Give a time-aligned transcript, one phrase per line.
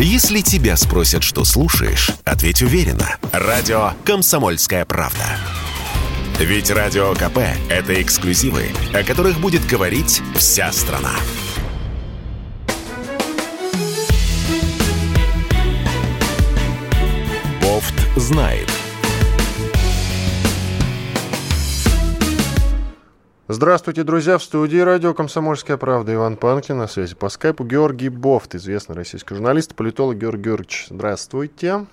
[0.00, 3.16] Если тебя спросят, что слушаешь, ответь уверенно.
[3.32, 5.24] Радио «Комсомольская правда».
[6.38, 7.38] Ведь Радио КП–
[7.68, 11.14] это эксклюзивы, о которых будет говорить вся страна.
[17.60, 18.70] Бофт знает.
[23.50, 24.36] Здравствуйте, друзья!
[24.36, 26.76] В студии радио «Комсомольская правда» Иван Панкин.
[26.76, 30.88] На связи по скайпу Георгий Бофт, известный российский журналист, политолог Георгий Георгиевич.
[30.90, 31.86] Здравствуйте.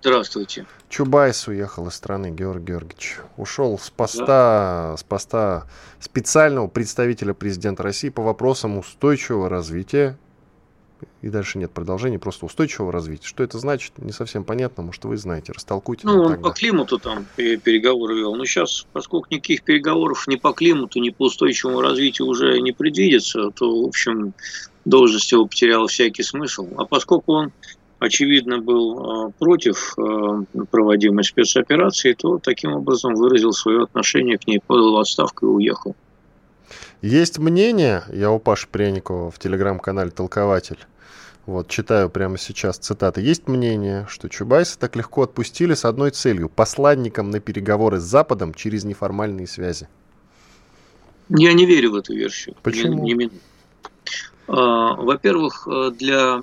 [0.00, 0.66] Здравствуйте.
[0.88, 3.18] Чубайс уехал из страны, Георгий Георгиевич.
[3.36, 4.96] Ушел с поста, да.
[4.96, 5.66] с поста
[6.00, 10.18] специального представителя президента России по вопросам устойчивого развития
[11.22, 13.26] и дальше нет продолжения, просто устойчивого развития.
[13.26, 16.06] Что это значит, не совсем понятно, может, вы знаете, растолкуйте.
[16.06, 16.48] Ну, он тогда.
[16.48, 18.34] по климату там переговоры вел.
[18.34, 23.50] Но сейчас, поскольку никаких переговоров ни по климату, ни по устойчивому развитию уже не предвидится,
[23.50, 24.34] то, в общем,
[24.84, 26.68] должность его потеряла всякий смысл.
[26.76, 27.52] А поскольку он,
[27.98, 34.60] очевидно, был а, против а, проводимой спецоперации, то таким образом выразил свое отношение к ней,
[34.64, 35.96] подал отставку и уехал.
[37.02, 40.78] Есть мнение, я у Паши Пряникова в телеграм-канале «Толкователь»,
[41.46, 43.20] вот, читаю прямо сейчас цитаты.
[43.20, 48.52] Есть мнение, что Чубайса так легко отпустили с одной целью– посланником на переговоры с Западом
[48.52, 49.88] через неформальные связи.
[51.28, 52.56] Я не верю в эту версию.
[52.62, 53.04] Почему?
[53.04, 53.30] Не, не,
[54.48, 56.40] а, во-первых, для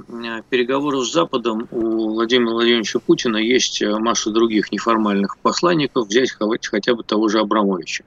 [0.50, 7.04] переговоров с Западом у Владимира Владимировича Путина есть масса других неформальных посланников, взять хотя бы
[7.04, 8.06] того же Абрамовича.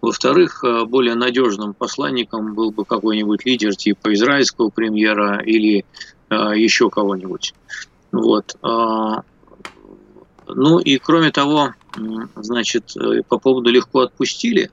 [0.00, 5.84] Во-вторых, э, более надежным посланником был бы какой-нибудь лидер типа израильского премьера или
[6.30, 7.54] э, еще кого-нибудь.
[8.12, 8.56] Вот.
[8.62, 9.22] А,
[10.46, 11.74] ну и кроме того,
[12.36, 14.70] значит, э, по поводу легко отпустили,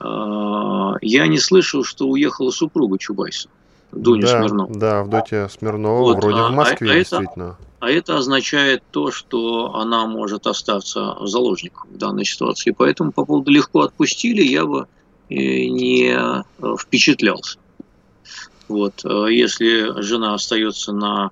[0.00, 3.48] я не слышал, что уехала супруга Чубайса,
[3.92, 4.74] Дуня да, Смирнова.
[4.74, 7.44] Да, Авдотья Смирнова вот, вроде а, в Москве, а, действительно.
[7.44, 12.74] Это, а это означает то, что она может остаться заложником в данной ситуации.
[12.76, 14.86] Поэтому по поводу легко отпустили, я бы
[15.30, 16.42] э, не э,
[16.78, 17.58] впечатлялся.
[18.68, 19.04] Вот.
[19.04, 21.30] Э, если жена остается на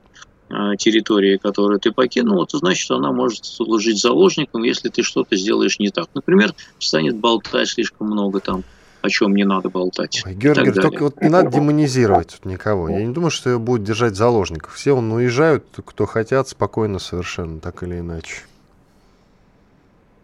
[0.78, 5.90] территории, которую ты покинул, то значит, она может служить заложником, если ты что-то сделаешь не
[5.90, 6.06] так.
[6.14, 8.62] Например, станет болтать слишком много там
[9.06, 10.22] о чем не надо болтать.
[10.26, 12.88] Ой, Георгий, только вот не надо демонизировать тут никого.
[12.88, 14.74] Я не думаю, что ее будут держать заложников.
[14.74, 18.42] Все он уезжают, кто хотят, спокойно совершенно, так или иначе.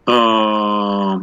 [0.04, 1.19] А,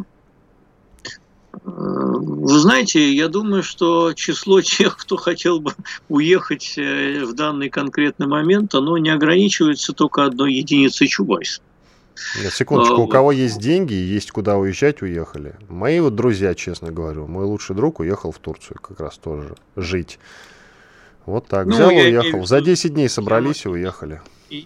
[1.63, 5.73] вы знаете, я думаю, что число тех, кто хотел бы
[6.07, 11.61] уехать э, в данный конкретный момент, оно не ограничивается только одной единицей Чубайса.
[12.41, 15.55] Нет, секундочку, а, у кого есть деньги и есть куда уезжать, уехали.
[15.67, 20.19] Мои вот друзья, честно говорю, мой лучший друг уехал в Турцию как раз тоже жить.
[21.25, 22.45] Вот так, ну, взял и уехал.
[22.45, 24.21] За 10 дней собрались я, и уехали.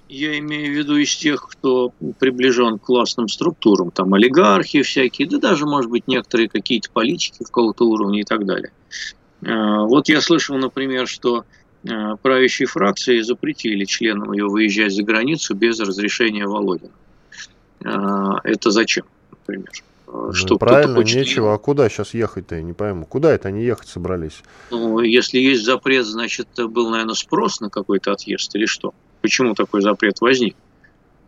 [0.07, 5.39] Я имею в виду из тех, кто приближен к классным структурам, там олигархи всякие, да
[5.39, 8.71] даже, может быть, некоторые какие-то политики в какого-то уровня и так далее.
[9.45, 11.43] А, вот я слышал, например, что
[11.89, 16.93] а, правящие фракции запретили членам ее выезжать за границу без разрешения Володина.
[17.85, 19.69] А, это зачем, например?
[20.07, 21.53] А, ну, что правильно, нечего.
[21.53, 23.05] А куда сейчас ехать-то, я не пойму.
[23.05, 24.43] Куда это они ехать собрались?
[24.71, 28.93] Ну, если есть запрет, значит, был, наверное, спрос на какой-то отъезд или что?
[29.21, 30.55] Почему такой запрет возник?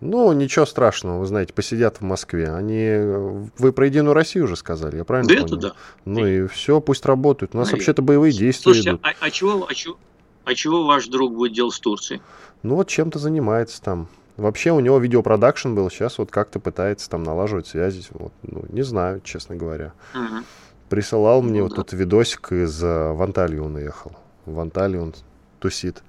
[0.01, 2.51] Ну, ничего страшного, вы знаете, посидят в Москве.
[2.51, 3.49] Они...
[3.57, 5.45] Вы про Единую Россию уже сказали, я правильно да понял?
[5.47, 5.73] Это да.
[6.03, 7.55] Ну и все, пусть работают.
[7.55, 9.01] У нас ну, вообще-то боевые действия Слушайте, идут.
[9.03, 9.97] А, а, чего, а, чего,
[10.43, 12.21] а чего ваш друг будет делать с Турцией?
[12.61, 14.09] Ну вот чем-то занимается там.
[14.37, 18.03] Вообще у него видеопродакшн был, сейчас вот как-то пытается там налаживать связи.
[18.11, 19.93] Вот, ну, не знаю, честно говоря.
[20.13, 20.43] Угу.
[20.89, 21.81] Присылал мне ну, вот да.
[21.81, 24.11] этот видосик из uh, в Анталию он уехал.
[24.45, 25.15] В Анталию он
[25.59, 26.03] тусит.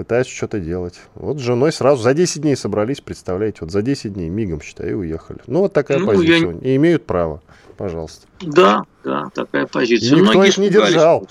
[0.00, 0.98] Пытается что-то делать.
[1.14, 4.92] Вот с женой сразу за 10 дней собрались, представляете, вот за 10 дней мигом, считай,
[4.92, 5.40] и уехали.
[5.46, 6.58] Ну, вот такая ну, позиция.
[6.58, 6.72] Я...
[6.72, 7.42] И имеют право,
[7.76, 8.26] пожалуйста.
[8.40, 10.16] Да, да, такая позиция.
[10.16, 11.28] И никто многие их не держал.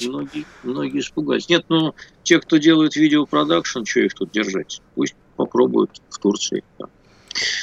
[0.00, 1.48] Многие, многие испугались.
[1.48, 4.80] Нет, ну, те, кто делают видеопродакшн, что их тут держать?
[4.94, 6.62] Пусть попробуют в Турции.
[6.78, 6.86] Да.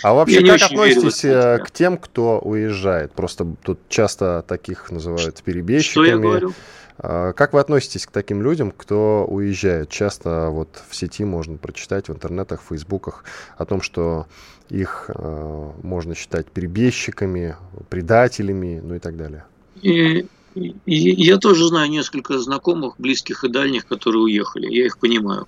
[0.04, 3.14] А вообще, Я как относитесь верю, э, к тем, кто уезжает?
[3.14, 6.04] Просто тут часто таких называют перебежчиками.
[6.08, 6.54] Что я говорю?
[6.98, 9.90] А, как вы относитесь к таким людям, кто уезжает?
[9.90, 13.24] Часто вот в сети можно прочитать, в интернетах, в фейсбуках
[13.58, 14.28] о том, что
[14.70, 17.56] их э, можно считать перебежчиками,
[17.90, 19.46] предателями, ну и так далее.
[19.82, 20.26] И,
[20.56, 24.68] и, я тоже знаю несколько знакомых, близких и дальних, которые уехали.
[24.68, 25.48] Я их понимаю.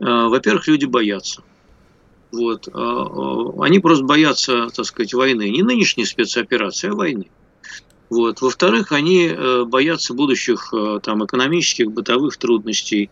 [0.00, 1.42] Э, во-первых, люди боятся.
[2.32, 2.66] Вот.
[2.74, 5.50] Они просто боятся, так сказать, войны.
[5.50, 7.26] Не нынешней спецоперации, а войны.
[8.12, 8.42] Вот.
[8.42, 13.10] Во-вторых, они э, боятся будущих э, там, экономических, бытовых трудностей.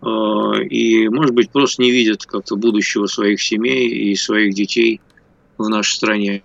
[0.00, 5.00] и, может быть, просто не видят как-то будущего своих семей и своих детей
[5.58, 6.42] в нашей стране.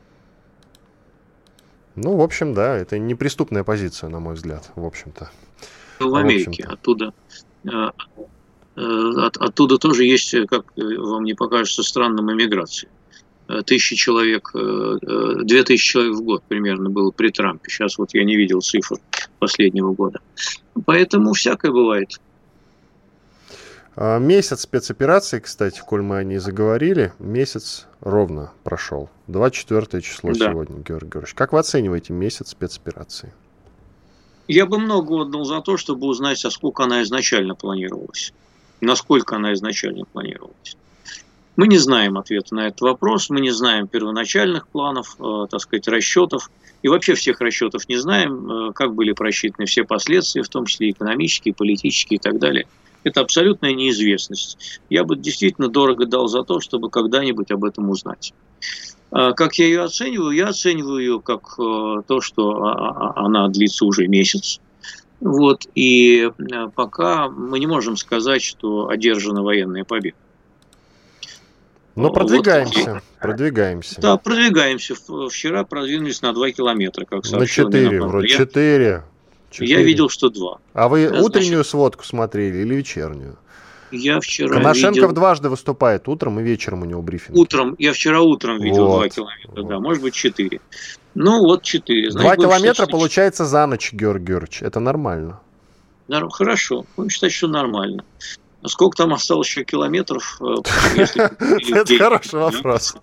[1.95, 5.29] Ну, в общем, да, это неприступная позиция, на мой взгляд, в общем-то.
[6.00, 7.13] В Америке, в оттуда,
[8.75, 12.89] от, оттуда тоже есть, как вам не покажется странным, иммиграция.
[13.65, 17.69] Тысячи человек, две тысячи человек в год примерно было при Трампе.
[17.69, 18.97] Сейчас вот я не видел цифр
[19.39, 20.21] последнего года.
[20.85, 22.19] Поэтому всякое бывает.
[23.95, 29.09] А, месяц спецоперации, кстати, коль мы о ней заговорили, месяц ровно прошел.
[29.27, 30.51] 24 число да.
[30.51, 31.33] сегодня, Георгий Георгиевич.
[31.35, 33.33] Как вы оцениваете месяц спецоперации?
[34.47, 38.33] Я бы много отдал за то, чтобы узнать, а сколько она изначально планировалась.
[38.81, 40.75] Насколько она изначально планировалась.
[41.55, 45.88] Мы не знаем ответа на этот вопрос, мы не знаем первоначальных планов, э, так сказать,
[45.88, 46.50] расчетов,
[46.81, 50.91] и вообще всех расчетов не знаем, э, как были просчитаны все последствия, в том числе
[50.91, 52.67] экономические, политические и так далее–
[53.03, 54.79] это абсолютная неизвестность.
[54.89, 58.33] Я бы действительно дорого дал за то, чтобы когда-нибудь об этом узнать.
[59.11, 60.31] А как я ее оцениваю?
[60.31, 62.63] Я оцениваю ее как э, то, что
[63.15, 64.59] она длится уже месяц.
[65.19, 70.17] Вот, и э, пока мы не можем сказать, что одержана военная победа.
[71.95, 74.01] Но продвигаемся, вот, продвигаемся.
[74.01, 74.95] Да, продвигаемся.
[75.29, 79.03] Вчера продвинулись на 2 километра, как сообщил На 4, вроде 4.
[79.53, 79.71] Четыре.
[79.71, 80.57] Я видел, что два.
[80.73, 83.37] А вы а, утреннюю значит, сводку смотрели или вечернюю?
[83.91, 85.13] Я вчера Коношенков видел...
[85.13, 87.37] дважды выступает, утром и вечером у него брифинг.
[87.37, 89.01] Утром, я вчера утром видел вот.
[89.01, 89.67] 2 километра, вот.
[89.67, 90.59] да, может быть 4.
[91.13, 92.09] Ну вот 4.
[92.09, 95.39] Значит, 2 километра получается за ночь, Георгий Георгиевич, это нормально.
[96.31, 98.03] Хорошо, будем считать, что нормально.
[98.65, 100.39] Сколько там осталось еще километров?
[100.42, 100.56] Э,
[100.95, 102.95] Это хороший вопрос.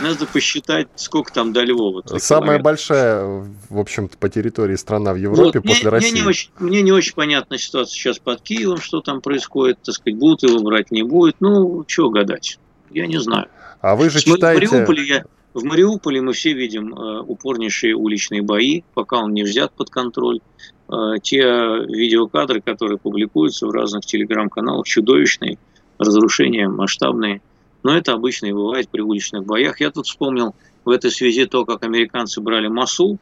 [0.00, 2.02] Надо посчитать, сколько там до Львова.
[2.18, 3.24] Самая большая,
[3.68, 6.24] в общем-то, по территории страна в Европе после России.
[6.58, 10.60] Мне не очень понятна ситуация сейчас под Киевом, что там происходит, так сказать, будут его
[10.60, 11.36] брать, не будет.
[11.40, 12.58] Ну, чего гадать?
[12.90, 13.48] Я не знаю.
[13.80, 14.86] А вы же читаете...
[15.54, 20.40] В Мариуполе мы все видим э, упорнейшие уличные бои, пока он не взят под контроль.
[20.88, 25.58] Э, те видеокадры, которые публикуются в разных телеграм-каналах, чудовищные,
[25.98, 27.40] разрушения масштабные.
[27.82, 29.80] Но это обычно и бывает при уличных боях.
[29.80, 30.54] Я тут вспомнил
[30.84, 33.18] в этой связи то, как американцы брали Масул.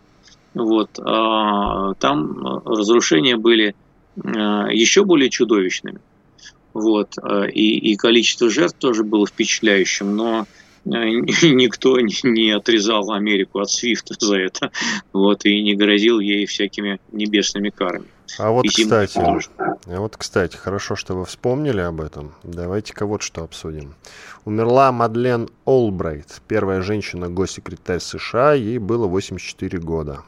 [0.54, 3.74] Вот, а, там разрушения были
[4.16, 4.20] э,
[4.72, 6.00] еще более чудовищными.
[6.72, 7.14] Вот,
[7.54, 10.14] и, и количество жертв тоже было впечатляющим.
[10.14, 10.46] Но
[11.42, 14.70] никто не отрезал Америку от Свифта за это,
[15.12, 18.06] вот, и не грозил ей всякими небесными карами.
[18.38, 22.34] А вот, кстати, а вот, кстати, хорошо, что вы вспомнили об этом.
[22.44, 23.94] Давайте-ка вот что обсудим.
[24.44, 30.22] Умерла Мадлен Олбрайт, первая женщина-госсекретарь США, ей было 84 года.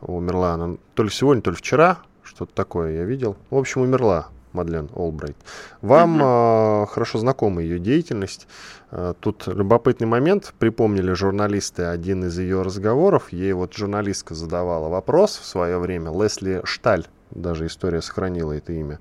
[0.00, 3.36] Умерла она то ли сегодня, то ли вчера, что-то такое я видел.
[3.50, 5.36] В общем, умерла Мадлен Олбрайт.
[5.80, 6.84] Вам mm-hmm.
[6.84, 8.46] э, хорошо знакома ее деятельность.
[8.90, 10.54] Э, тут любопытный момент.
[10.58, 13.32] Припомнили журналисты один из ее разговоров.
[13.32, 16.12] Ей вот журналистка задавала вопрос в свое время.
[16.12, 19.00] Лесли Шталь, даже история сохранила это имя.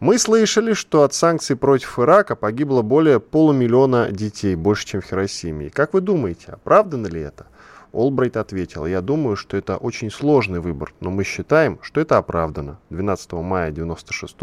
[0.00, 5.70] Мы слышали, что от санкций против Ирака погибло более полумиллиона детей, больше, чем в Хиросиме.
[5.70, 7.46] как вы думаете, оправдано ли это?
[7.94, 12.78] Олбрайт ответил, я думаю, что это очень сложный выбор, но мы считаем, что это оправдано.
[12.90, 14.34] 12 мая 96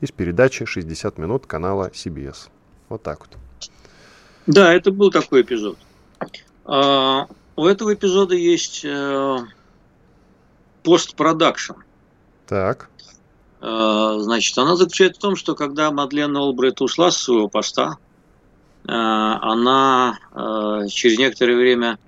[0.00, 2.48] из передачи «60 минут» канала CBS.
[2.88, 3.30] Вот так вот.
[4.46, 5.76] Да, это был такой эпизод.
[6.64, 7.26] А,
[7.56, 9.38] у этого эпизода есть э,
[10.82, 11.74] постпродакшн.
[12.46, 12.88] Так.
[13.60, 17.98] А, значит, она заключается в том, что когда Мадлен Олбрайт ушла с своего поста,
[18.84, 21.98] э, она э, через некоторое время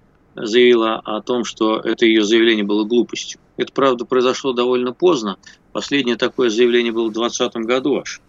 [0.42, 3.40] заявила о том, что это ее заявление было глупостью.
[3.56, 5.36] Это, правда, произошло довольно поздно.
[5.72, 8.20] Последнее такое заявление было в 2020 году аж.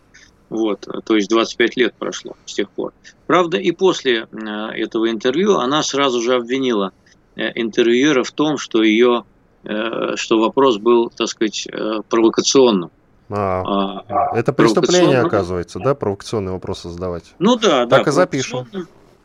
[0.50, 2.92] Вот, то есть 25 лет прошло с тех пор.
[3.28, 6.92] Правда, и после э, этого интервью она сразу же обвинила
[7.36, 9.26] э, интервьюера в том, что ее,
[9.64, 11.68] э, что вопрос был, так сказать,
[12.10, 12.90] провокационным.
[13.32, 17.26] А, а, это преступление, оказывается, да, провокационные вопросы задавать?
[17.38, 18.10] Ну да, так да.
[18.10, 18.68] и запишем.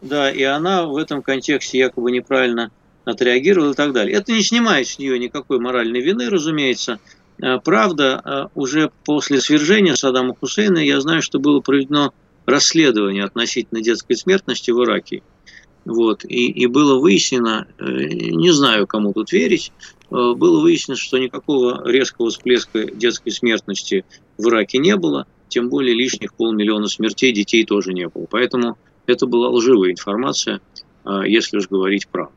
[0.04, 2.70] Да, и она в этом контексте якобы неправильно
[3.06, 4.18] отреагировала и так далее.
[4.18, 7.00] Это не снимает с нее никакой моральной вины, разумеется.
[7.42, 12.12] А, правда, а, уже после свержения Саддама Хусейна я знаю, что было проведено
[12.44, 15.22] расследование относительно детской смертности в Ираке.
[15.86, 19.72] Вот, и, и было выяснено, э, не знаю, кому тут верить,
[20.10, 24.04] э, было выяснено, что никакого резкого всплеска детской смертности
[24.36, 28.26] в Ираке не было, тем более лишних полмиллиона смертей детей тоже не было.
[28.30, 30.60] Поэтому это была лживая информация,
[31.04, 32.32] а, если уж говорить правду.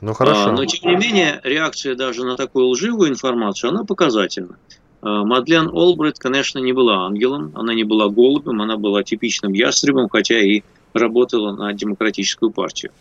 [0.00, 0.52] Ну хорошо.
[0.52, 4.56] Но тем не менее, реакция даже на такую лживую информацию, она показательна.
[5.00, 10.40] Мадлен Олбрайт, конечно, не была ангелом, она не была голубем, она была типичным ястребом, хотя
[10.40, 12.92] и работала на демократическую партию.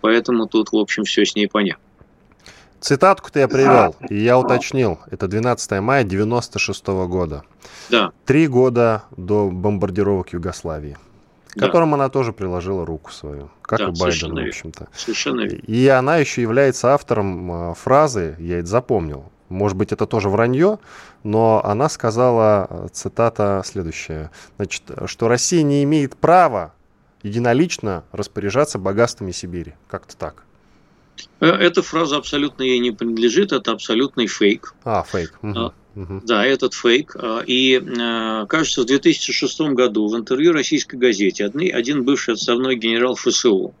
[0.00, 1.82] Поэтому тут, в общем, все с ней понятно.
[2.80, 4.98] Цитатку-то я привел, и я уточнил.
[5.08, 7.44] Это 12 мая 96 -го года.
[7.90, 8.10] Да.
[8.24, 10.96] Три года до бомбардировок Югославии.
[11.52, 11.66] К да.
[11.66, 14.88] которым она тоже приложила руку свою, как да, и Байден, в общем-то.
[14.94, 15.64] Совершенно верно.
[15.66, 20.78] И она еще является автором а, фразы, я это запомнил, может быть, это тоже вранье,
[21.24, 26.72] но она сказала, а, цитата следующая, значит, что Россия не имеет права
[27.22, 29.74] единолично распоряжаться богатствами Сибири.
[29.88, 30.44] Как-то так.
[31.40, 34.74] Э, эта фраза абсолютно ей не принадлежит, это абсолютный фейк.
[34.84, 35.38] А, фейк.
[35.42, 35.72] Угу.
[35.94, 36.22] Угу.
[36.24, 37.16] Да, этот фейк.
[37.16, 43.14] А, и, э, кажется, в 2006 году в интервью российской газете один бывший отставной генерал
[43.14, 43.74] ФСУ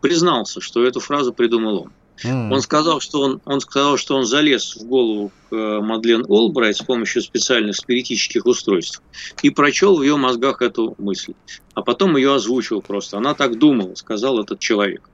[0.00, 1.92] признался, что эту фразу придумал он.
[2.24, 2.52] Mm.
[2.52, 7.22] Он сказал, что он, он сказал, что он залез в голову Мадлен Олбрайт с помощью
[7.22, 9.02] специальных спиритических устройств
[9.42, 11.34] и прочел в ее мозгах эту мысль
[11.76, 13.18] а потом ее озвучил просто.
[13.18, 15.10] Она так думала, сказал этот человек.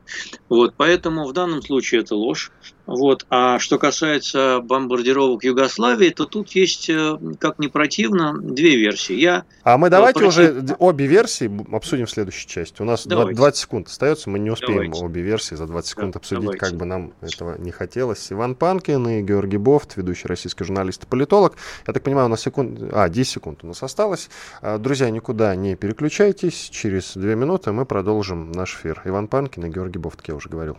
[0.49, 2.53] Вот, поэтому в данном случае это ложь.
[2.87, 3.27] Вот.
[3.31, 9.15] А что касается бомбардировок Югославии, то тут есть, э, как ни противно, две версии.
[9.15, 10.39] Я а мы давайте против...
[10.39, 12.81] уже обе версии обсудим в следующей части.
[12.81, 13.37] У нас давайте.
[13.37, 15.05] 20 секунд остается, мы не успеем давайте.
[15.05, 16.61] обе версии за 20 секунд да, обсудить, давайте.
[16.61, 18.31] как бы нам этого не хотелось.
[18.31, 21.57] Иван Панкин и Георгий Бофт, ведущий российский журналист и политолог.
[21.87, 22.79] Я так понимаю, у нас секунд...
[22.93, 24.31] А, 10 секунд у нас осталось.
[24.61, 29.02] А, друзья, никуда не переключайтесь через две минуты мы продолжим наш эфир.
[29.05, 30.76] Иван Панкин и Георгий Бофт, я уже говорил.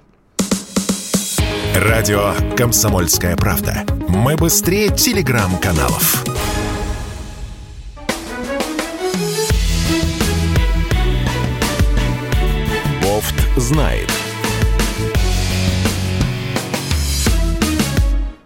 [1.75, 3.83] Радио «Комсомольская правда».
[4.07, 6.23] Мы быстрее телеграм-каналов.
[13.01, 14.12] Бофт знает.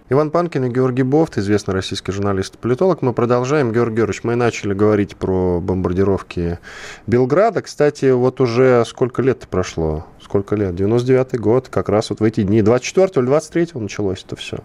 [0.10, 3.02] Иван Панкин и Георгий Бофт, известный российский журналист и политолог.
[3.02, 3.74] Мы продолжаем.
[3.74, 6.60] Георгий Георгиевич, мы начали говорить про бомбардировки
[7.08, 7.62] Белграда.
[7.62, 10.06] Кстати, вот уже сколько лет прошло?
[10.24, 10.76] Сколько лет?
[10.76, 12.62] 99-й год, как раз вот в эти дни.
[12.62, 14.60] 24 или 23-го началось это все.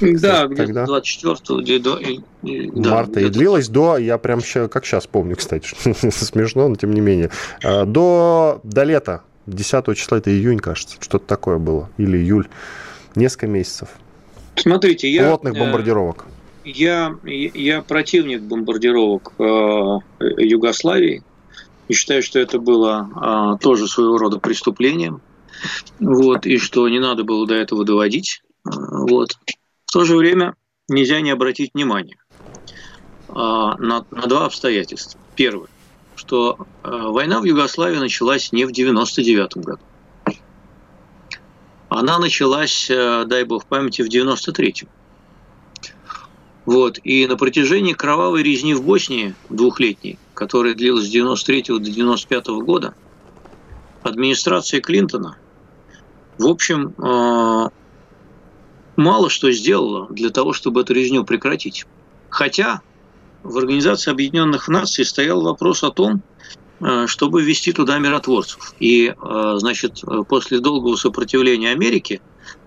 [0.00, 2.80] Да, где-то 24-го.
[2.80, 5.66] Да, марта и длилось до, я прям как сейчас помню, кстати,
[6.10, 7.30] смешно, но тем не менее,
[7.64, 12.48] а, до, до лета, 10 числа, это июнь, кажется, что-то такое было, или июль,
[13.16, 13.88] несколько месяцев.
[14.56, 15.28] Смотрите, я...
[15.28, 16.24] Плотных э, бомбардировок.
[16.64, 19.42] Я, я противник бомбардировок э,
[20.38, 21.22] Югославии.
[21.88, 25.20] И считаю, что это было э, тоже своего рода преступлением.
[26.00, 28.42] Вот, и что не надо было до этого доводить.
[28.64, 29.36] Вот.
[29.86, 30.54] В то же время
[30.88, 32.16] нельзя не обратить внимание
[33.28, 35.20] э, на, на два обстоятельства.
[35.36, 35.68] Первое,
[36.16, 39.82] что э, война в Югославии началась не в 99 году.
[41.94, 44.88] Она началась, э, дай бог памяти, в 93-м.
[46.66, 46.98] Вот.
[47.04, 52.94] И на протяжении кровавой резни в Боснии двухлетней, которая длилась с 93 до 95 года,
[54.02, 55.36] администрация Клинтона,
[56.36, 57.68] в общем, э,
[58.96, 61.86] мало что сделала для того, чтобы эту резню прекратить.
[62.28, 62.80] Хотя
[63.44, 66.22] в Организации Объединенных Наций стоял вопрос о том,
[67.06, 68.74] чтобы ввести туда миротворцев.
[68.80, 72.20] И, э, значит, после долгого сопротивления Америки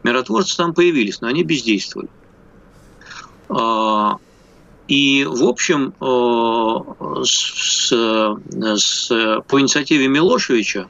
[0.03, 2.09] миротворцы там появились, но они бездействовали.
[4.87, 10.87] И, в общем, э, с, с, по инициативе Милошевича,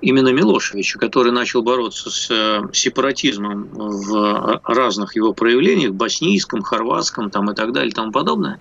[0.00, 7.54] именно Милошевича, который начал бороться с сепаратизмом в разных его проявлениях, боснийском, хорватском там, и
[7.54, 8.60] так далее и тому подобное,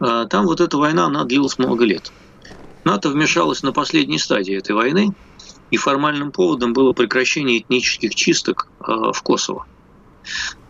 [0.00, 2.10] там вот эта война, она длилась много лет.
[2.84, 5.14] НАТО вмешалось на последней стадии этой войны,
[5.70, 9.66] и формальным поводом было прекращение этнических чисток э, в Косово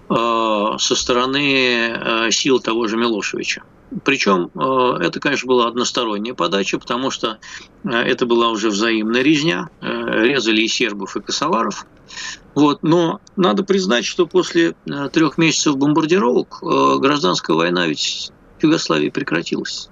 [0.08, 3.62] э, со стороны э, сил того же Милошевича.
[4.04, 7.38] Причем это, конечно, была односторонняя подача, потому что
[7.84, 11.86] это была уже взаимная резня, резали и сербов, и косоваров.
[12.56, 12.82] Вот.
[12.82, 14.74] Но надо признать, что после
[15.12, 16.58] трех месяцев бомбардировок
[16.98, 19.90] гражданская война ведь в Югославии прекратилась.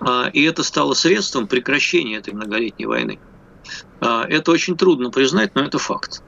[0.00, 3.18] А, и это стало средством прекращения этой многолетней войны.
[4.00, 6.22] А, это очень трудно признать, но это факт.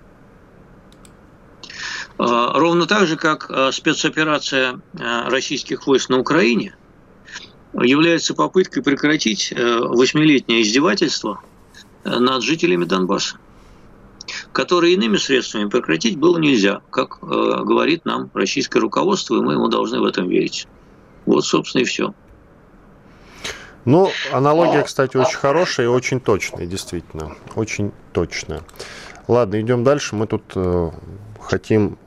[2.18, 6.76] А, ровно так же, как спецоперация российских войск на Украине
[7.72, 11.40] является попыткой прекратить э, восьмилетнее издевательство
[12.04, 13.38] над жителями Донбасса,
[14.52, 19.68] которые иными средствами прекратить было нельзя, как э, говорит нам российское руководство, и мы ему
[19.68, 20.66] должны в этом верить.
[21.24, 22.12] Вот, собственно, и все.
[23.84, 27.36] Ну, аналогия, кстати, очень хорошая и очень точная, действительно.
[27.56, 28.62] Очень точная.
[29.28, 30.14] Ладно, идем дальше.
[30.14, 30.90] Мы тут э,
[31.40, 31.98] хотим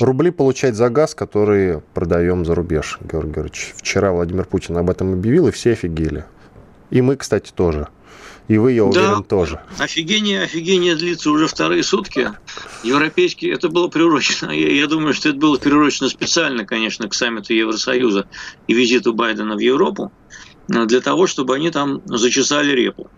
[0.00, 3.74] Рубли получать за газ, который продаем за рубеж, Георгий Георгиевич.
[3.76, 6.24] Вчера Владимир Путин об этом объявил, и все офигели.
[6.90, 7.88] И мы, кстати, тоже.
[8.48, 9.60] И вы, я уверен, да, тоже.
[9.78, 12.32] Офигение, офигение длится уже вторые сутки.
[12.82, 14.50] Европейский, это было приурочено.
[14.50, 18.26] Я, я думаю, что это было приурочено специально, конечно, к саммиту Евросоюза
[18.66, 20.10] и визиту Байдена в Европу,
[20.70, 23.10] для того, чтобы они там зачесали репу.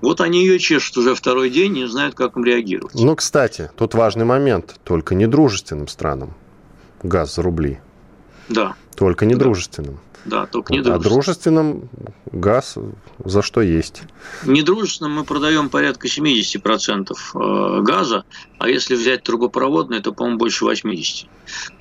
[0.00, 2.94] Вот они ее чешут уже второй день, не знают, как им реагировать.
[2.94, 4.76] Ну, кстати, тут важный момент.
[4.84, 6.34] Только недружественным странам
[7.02, 7.80] газ за рубли.
[8.48, 8.74] Да.
[8.96, 9.94] Только недружественным.
[9.94, 10.00] Да.
[10.24, 11.88] Да, только не А дружественным
[12.32, 12.76] газ
[13.24, 14.02] за что есть?
[14.44, 18.24] Недружественным мы продаем порядка 70% э, газа,
[18.58, 21.26] а если взять трубопроводный, то, по-моему, больше 80%.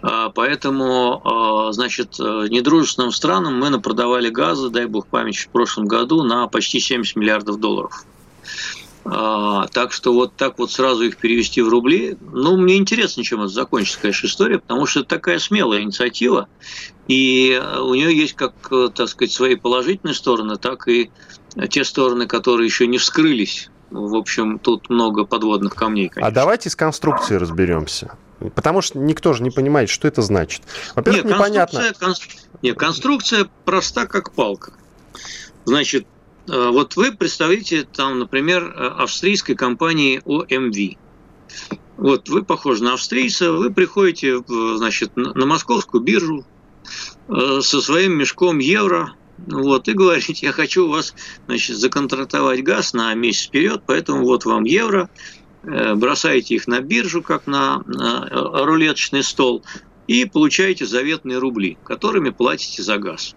[0.01, 5.87] А, поэтому, э, значит, э, недружественным странам мы напродавали газа, дай бог память, в прошлом
[5.87, 8.05] году на почти 70 миллиардов долларов.
[9.05, 13.41] А, так что вот так вот сразу их перевести в рубли, ну, мне интересно, чем
[13.41, 16.47] это закончится, конечно, история, потому что это такая смелая инициатива,
[17.07, 18.53] и у нее есть как,
[18.95, 21.11] так сказать, свои положительные стороны, так и
[21.69, 23.69] те стороны, которые еще не вскрылись.
[23.91, 26.27] В общем, тут много подводных камней, конечно.
[26.27, 28.17] А давайте с конструкцией разберемся.
[28.55, 30.63] Потому что никто же не понимает, что это значит.
[30.95, 31.93] Во-первых, Нет, непонятно.
[31.99, 34.73] Конструкция, Нет, конструкция проста как палка.
[35.65, 36.12] Значит, Э,
[36.47, 40.97] вот вы представитель, там, например, э, австрийской компании OMV.
[41.97, 46.45] Вот вы похожи на австрийца, вы приходите значит, на московскую биржу
[47.29, 51.13] э, со своим мешком евро, вот, и говорите, я хочу у вас
[51.47, 55.09] значит, законтрактовать газ на месяц вперед, поэтому вот вам евро,
[55.63, 59.63] бросаете их на биржу, как на рулеточный стол,
[60.07, 63.35] и получаете заветные рубли, которыми платите за газ.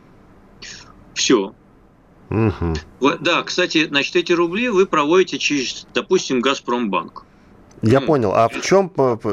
[1.15, 1.55] Все.
[2.31, 3.11] Угу.
[3.21, 7.25] Да, кстати, значит, эти рубли вы проводите через, допустим, Газпромбанк.
[7.83, 8.33] Я ну, понял.
[8.35, 8.91] А в чем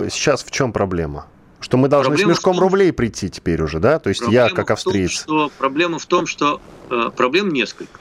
[0.10, 1.28] сейчас в чем проблема?
[1.60, 3.98] Что мы должны проблема с мешком том, рублей прийти теперь уже, да?
[3.98, 5.24] То есть я как австриец.
[5.24, 8.00] Том, что, проблема в том, что э, проблем несколько.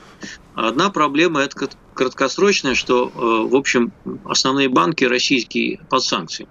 [0.55, 3.93] Одна проблема это краткосрочная, что, э, в общем,
[4.25, 6.51] основные банки российские под санкциями.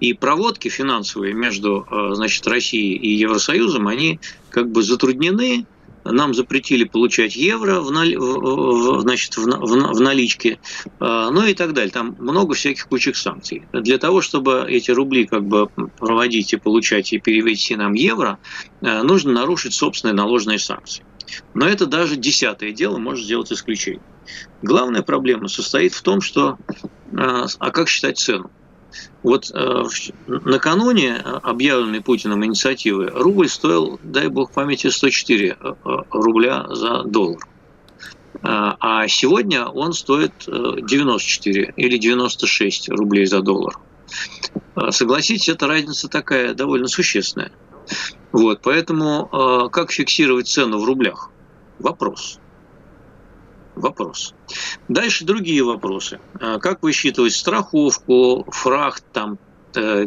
[0.00, 4.18] И проводки финансовые между э, значит, Россией и Евросоюзом, они
[4.50, 5.66] как бы затруднены
[6.04, 10.58] нам запретили получать евро в, нали, в, значит, в, в, в наличке,
[11.00, 11.90] а, ну и так далее.
[11.90, 13.64] Там много всяких кучек санкций.
[13.72, 18.38] Для того, чтобы эти рубли как бы проводить и получать и перевести нам евро,
[18.80, 21.04] а, нужно нарушить собственные наложенные санкции.
[21.54, 24.02] Но это даже десятое дело может сделать исключение.
[24.62, 26.58] Главная проблема состоит в том, что
[27.16, 28.50] а, а как считать цену?
[29.22, 29.84] Вот э,
[30.26, 37.40] накануне объявленной Путиным инициативы рубль стоил, дай бог памяти, 104 э, э, рубля за доллар.
[38.34, 43.78] Э, а сегодня он стоит 94 или 96 рублей за доллар.
[44.90, 47.50] Согласитесь, эта разница такая довольно существенная.
[48.32, 51.30] Вот, поэтому как фиксировать цену в рублях?
[51.78, 52.38] Вопрос
[53.80, 54.34] вопрос.
[54.88, 56.20] Дальше другие вопросы.
[56.40, 59.38] А как высчитывать страховку, фрахт, там,
[59.74, 60.06] э,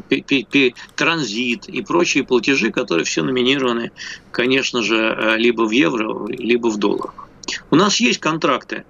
[0.96, 3.92] транзит и прочие платежи, которые все номинированы,
[4.32, 7.28] конечно же, э, либо в евро, либо в долларах.
[7.70, 8.86] У нас есть контракты,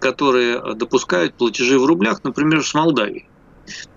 [0.00, 3.28] которые допускают платежи в рублях, например, с Молдавией.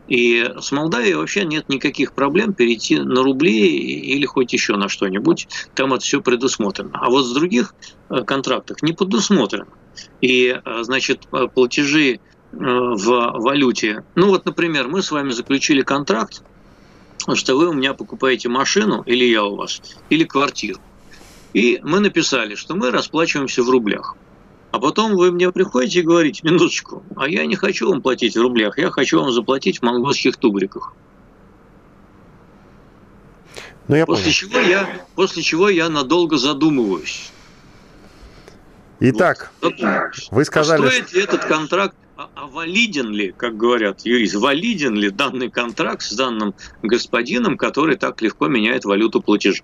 [0.07, 5.47] И с Молдавией вообще нет никаких проблем перейти на рубли или хоть еще на что-нибудь.
[5.73, 6.91] Там это все предусмотрено.
[6.93, 7.73] А вот с других
[8.09, 9.67] э, контрактах не предусмотрено.
[10.21, 12.19] И, э, значит, э, платежи
[12.53, 14.03] в валюте.
[14.15, 16.43] Ну вот, например, мы с вами заключили контракт,
[17.33, 20.79] что вы у меня покупаете машину, или я у вас, или квартиру.
[21.53, 24.15] И мы написали, что мы расплачиваемся в рублях.
[24.71, 28.41] А потом вы мне приходите и говорите, минуточку, а я не хочу вам платить в
[28.41, 30.93] рублях, я хочу вам заплатить в монгольских тугриках.
[33.89, 37.31] Ну, я после, чего я, после чего я надолго задумываюсь.
[39.03, 39.73] Итак, вот,
[40.29, 40.85] вы сказали...
[40.85, 45.49] А стоит ли этот контракт, а, а валиден ли, как говорят юрист, валиден ли данный
[45.49, 49.63] контракт с данным господином, который так легко меняет валюту платежа?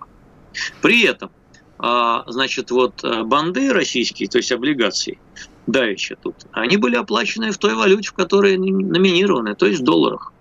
[0.82, 1.30] При этом
[1.78, 5.20] а, значит, вот э, банды российские, то есть облигации,
[5.68, 10.34] давеча тут, они были оплачены в той валюте, в которой номинированы, то есть в долларах.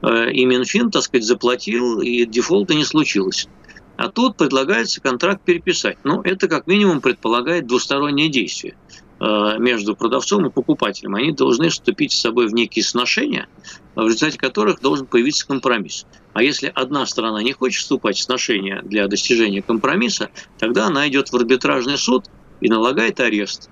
[0.00, 3.48] Э, и Минфин, так сказать, заплатил, и дефолта не случилось.
[3.98, 5.98] А тут предлагается контракт переписать.
[6.04, 8.76] Ну, это как минимум предполагает двустороннее действие
[9.18, 11.16] э, между продавцом и покупателем.
[11.16, 13.48] Они должны вступить с собой в некие сношения,
[13.96, 16.06] в результате которых должен появиться компромисс.
[16.32, 21.32] А если одна сторона не хочет вступать в сношения для достижения компромисса, тогда она идет
[21.32, 22.26] в арбитражный суд
[22.60, 23.68] и налагает арест.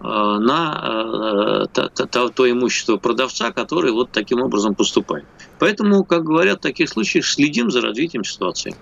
[0.00, 5.26] на то, то, то имущество продавца, который вот таким образом поступает.
[5.58, 8.74] Поэтому, как говорят в таких случаях, следим за развитием ситуации.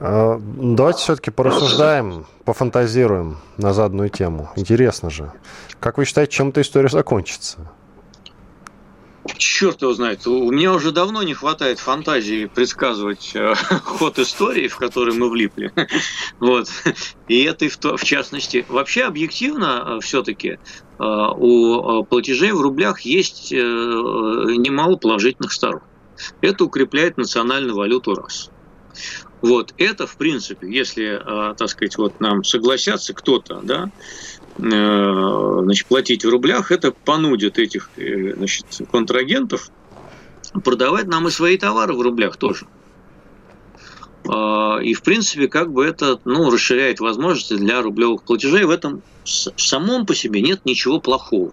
[0.00, 4.50] Давайте все-таки порассуждаем, пофантазируем на заданную тему.
[4.56, 5.30] Интересно же.
[5.78, 7.58] Как вы считаете, чем эта история закончится?
[9.36, 10.26] Черт его знает.
[10.26, 15.70] У меня уже давно не хватает фантазии предсказывать э, ход истории, в который мы влипли.
[16.40, 16.68] вот.
[17.28, 18.64] И это в, в частности.
[18.70, 20.58] Вообще, объективно, э, все-таки, э,
[20.98, 25.82] у платежей в рублях есть немало положительных сторон.
[26.40, 28.50] Это укрепляет национальную валюту раз.
[29.42, 31.18] Вот это, в принципе, если,
[31.56, 33.90] так сказать, вот нам согласятся кто-то, да,
[34.62, 39.70] Э, значит, платить в рублях, это понудит этих э, значит, контрагентов
[40.64, 42.66] продавать нам и свои товары в рублях тоже.
[44.28, 48.64] А, и, в принципе, как бы это ну, расширяет возможности для рублевых платежей.
[48.64, 51.52] В этом самом по себе нет ничего плохого.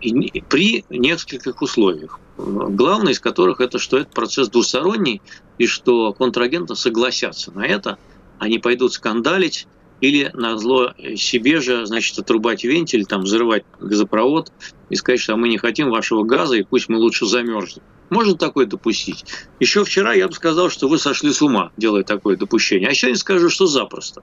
[0.00, 2.20] И при нескольких условиях.
[2.38, 5.20] Главное из которых это, что это процесс двусторонний,
[5.58, 7.98] и что контрагенты согласятся на это,
[8.38, 9.66] они пойдут скандалить,
[10.00, 14.52] или на зло себе же, значит, отрубать вентиль, там, взрывать газопровод
[14.90, 17.82] и сказать, что мы не хотим вашего газа, и пусть мы лучше замерзнем.
[18.08, 19.24] Можно такое допустить?
[19.58, 22.88] Еще вчера я бы сказал, что вы сошли с ума, делая такое допущение.
[22.88, 24.22] А сегодня скажу, что запросто.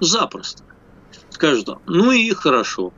[0.00, 0.64] Запросто.
[1.30, 2.92] Скажут, ну и хорошо.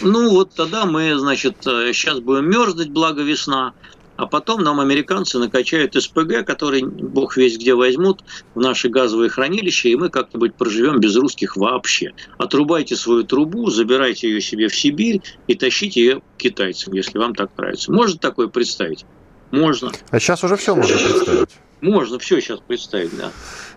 [0.00, 3.74] Ну вот тогда мы, значит, сейчас э, будем мерзнуть, благо весна,
[4.20, 8.22] а потом нам американцы накачают СПГ, который бог весь где возьмут,
[8.54, 12.12] в наши газовые хранилища, и мы как-нибудь проживем без русских вообще.
[12.36, 17.50] Отрубайте свою трубу, забирайте ее себе в Сибирь и тащите ее китайцам, если вам так
[17.56, 17.90] нравится.
[17.92, 19.06] Можно такое представить?
[19.50, 19.90] Можно.
[20.10, 21.50] А сейчас уже все можно представить.
[21.80, 23.32] Можно все сейчас представить, да.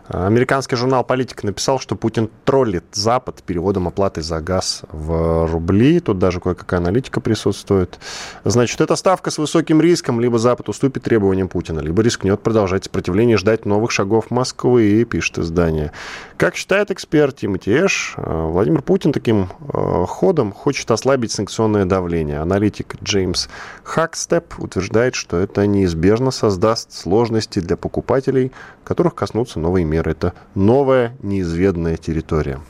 [0.10, 6.02] Американский журнал «Политика» написал, что Путин троллит Запад переводом оплаты за газ в рубли.
[6.02, 8.00] Тут даже кое-какая аналитика присутствует.
[8.44, 10.20] Значит, это ставка с высоким риском.
[10.20, 15.06] Либо Запад уступит требованиям Путина, либо рискнет продолжать сопротивление и ждать новых шагов Москвы, и
[15.06, 15.94] пишет издание.
[16.36, 22.39] Как считает эксперт Тимати Эш, Владимир Путин таким э, ходом хочет ослабить санкционное давление.
[22.39, 23.48] Аналитик Джеймс
[23.84, 28.52] Хакстеп утверждает, что это неизбежно создаст сложности для покупателей,
[28.84, 29.92] которых коснутся новые меры.
[30.01, 32.62] Это новая неизведанная территория.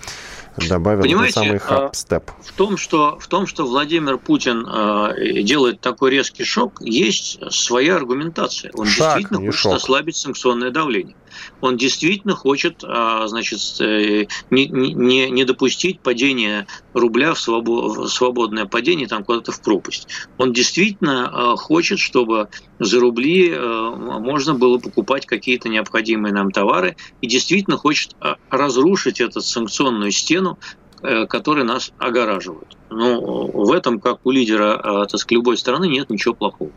[0.69, 2.29] Добавил Понимаете, самый хаб-степ.
[2.43, 7.95] В том, что, в том, что Владимир Путин э, делает такой резкий шок, есть своя
[7.95, 8.71] аргументация.
[8.75, 9.73] Он Шаг, действительно хочет шок.
[9.73, 11.15] ослабить санкционное давление
[11.61, 19.07] он действительно хочет а, значит, э, не, не, не допустить падения рубля в свободное падение
[19.07, 20.07] там куда-то в пропасть.
[20.37, 26.95] Он действительно а, хочет, чтобы за рубли а, можно было покупать какие-то необходимые нам товары
[27.21, 28.15] и действительно хочет
[28.49, 30.57] разрушить эту санкционную стену,
[31.01, 32.77] э, которые нас огораживают.
[32.89, 36.71] Но в этом, как у лидера так сказать, любой страны, нет ничего плохого.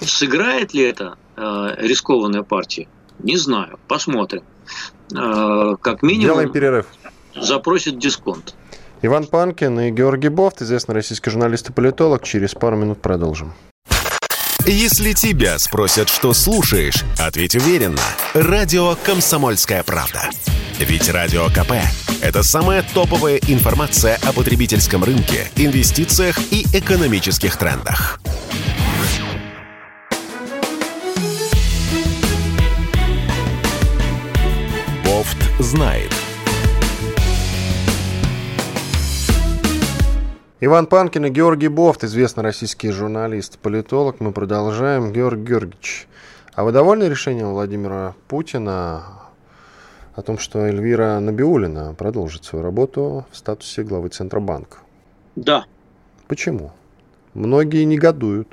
[0.00, 2.88] Сыграет ли это рискованная партия?
[3.20, 4.42] Не знаю, посмотрим.
[5.14, 6.26] Э, как минимум...
[6.26, 6.86] Делаем перерыв.
[7.34, 8.54] Запросит дисконт.
[9.02, 12.22] Иван Панкин и Георгий Бофт, известный российский журналист и политолог.
[12.24, 13.52] Через пару минут продолжим.
[14.66, 18.00] Если тебя спросят, что слушаешь, ответь уверенно.
[18.32, 20.30] Радио «Комсомольская правда».
[20.78, 21.72] Ведь Радио КП–
[22.22, 28.20] это самая топовая информация о потребительском рынке, инвестициях и экономических трендах.
[35.58, 36.10] Знает.
[40.60, 44.20] Иван Панкин и Георгий Бофт, известный российский журналист, политолог.
[44.20, 45.12] Мы продолжаем.
[45.12, 46.08] Георгий Георгиевич,
[46.54, 49.20] а вы довольны решением Владимира Путина
[50.14, 54.78] о том, что Эльвира Набиулина продолжит свою работу в статусе главы Центробанка?
[55.36, 55.66] Да.
[56.28, 56.72] Почему?
[57.34, 58.48] Многие негодуют.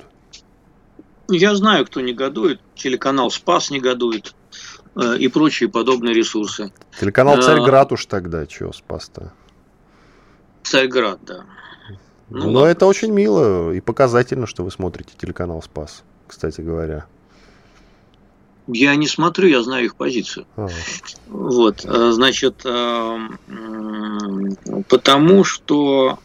[1.28, 2.60] Я знаю, кто негодует.
[2.74, 4.34] Телеканал «Спас» негодует.
[4.94, 6.72] Э, и прочие подобные ресурсы.
[7.00, 9.32] Телеканал э, «Царьград» уж тогда, чего спас-то?
[10.62, 11.44] «Царьград», да.
[12.28, 12.70] Ну, Но ладно.
[12.70, 17.06] это очень мило и показательно, что вы смотрите телеканал «Спас», кстати говоря.
[18.68, 20.46] Я не смотрю, я знаю их позицию.
[20.56, 20.68] А.
[21.26, 22.64] Вот, э, значит,
[24.88, 26.18] потому что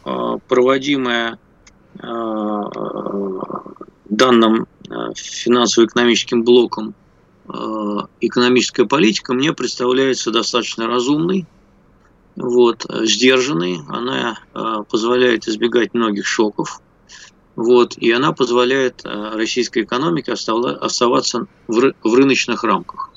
[0.46, 1.38] проводимая
[4.08, 4.68] данным
[5.16, 6.94] финансово-экономическим блоком
[8.20, 11.46] экономическая политика мне представляется достаточно разумной,
[12.36, 13.80] вот, сдержанной.
[13.88, 16.80] Она э, позволяет избегать многих шоков.
[17.56, 23.07] Вот, и она позволяет э, российской экономике оставаться в рыночных рамках.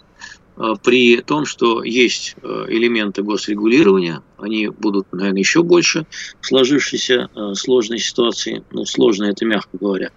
[0.83, 6.05] При том, что есть элементы госрегулирования, они будут, наверное, еще больше
[6.39, 10.11] в сложившейся сложной ситуации, ну, сложно это мягко говоря.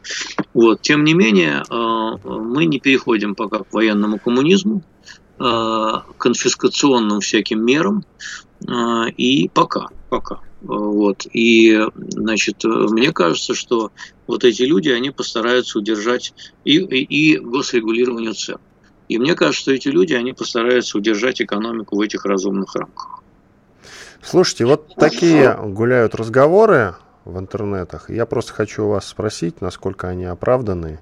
[0.52, 0.82] Вот.
[0.82, 4.82] Тем не менее, мы не переходим пока к военному коммунизму,
[5.36, 8.04] конфискационным всяким мерам,
[9.16, 10.40] и пока, пока.
[10.62, 11.26] Вот.
[11.32, 13.92] И, значит, мне кажется, что
[14.26, 16.32] вот эти люди, они постараются удержать
[16.64, 18.58] и, и, и госрегулирование цен.
[19.08, 23.22] И мне кажется, что эти люди, они постараются удержать экономику в этих разумных рамках.
[24.22, 28.08] Слушайте, вот такие гуляют разговоры в интернетах.
[28.08, 31.00] Я просто хочу вас спросить, насколько они оправданы.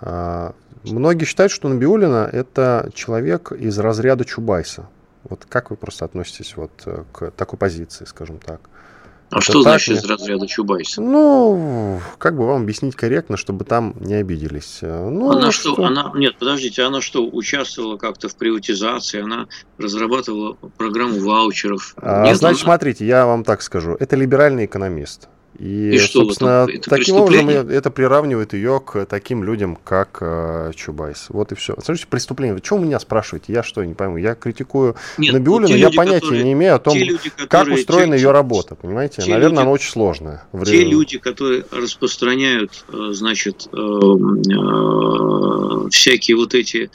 [0.00, 4.88] А, многие считают, что Набиулина– это человек из разряда Чубайса.
[5.24, 8.60] Вот как вы просто относитесь вот к такой позиции, скажем так?
[9.34, 11.02] А что значит из разряда Чубайса?
[11.02, 14.78] Ну, как бы вам объяснить корректно, чтобы там не обиделись?
[14.80, 19.46] Ну, она что, что, она, нет, подождите, она что, участвовала как-то в приватизации, она
[19.78, 21.94] разрабатывала программу ваучеров?
[21.96, 22.72] А, нет, значит, она...
[22.72, 25.28] смотрите, я вам так скажу, это либеральный экономист.
[25.58, 30.72] И, и что, собственно, это таким образом это приравнивает ее к таким людям, как э,
[30.74, 31.26] Чубайс.
[31.28, 31.74] Вот и все.
[31.74, 32.54] Смотрите, преступление.
[32.54, 33.52] Вы у меня спрашиваете?
[33.52, 34.16] Я что, не пойму.
[34.16, 37.68] Я критикую Нет, Набиулину, я люди, понятия которые, не имею о том, люди, которые, как
[37.68, 38.74] устроена те, ее работа.
[38.74, 39.20] Понимаете?
[39.20, 40.44] Наверное, люди, она очень сложная.
[40.64, 43.86] Те люди, которые распространяют, э, значит, э,
[45.90, 46.90] всякие вот эти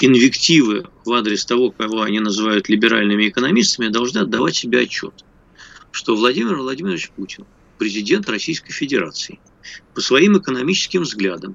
[0.00, 5.24] инвективы в адрес того, кого они называют либеральными экономистами, должны отдавать себе отчет
[5.94, 7.46] что Владимир Владимирович Путин,
[7.78, 9.38] президент Российской Федерации,
[9.94, 11.54] по своим экономическим взглядам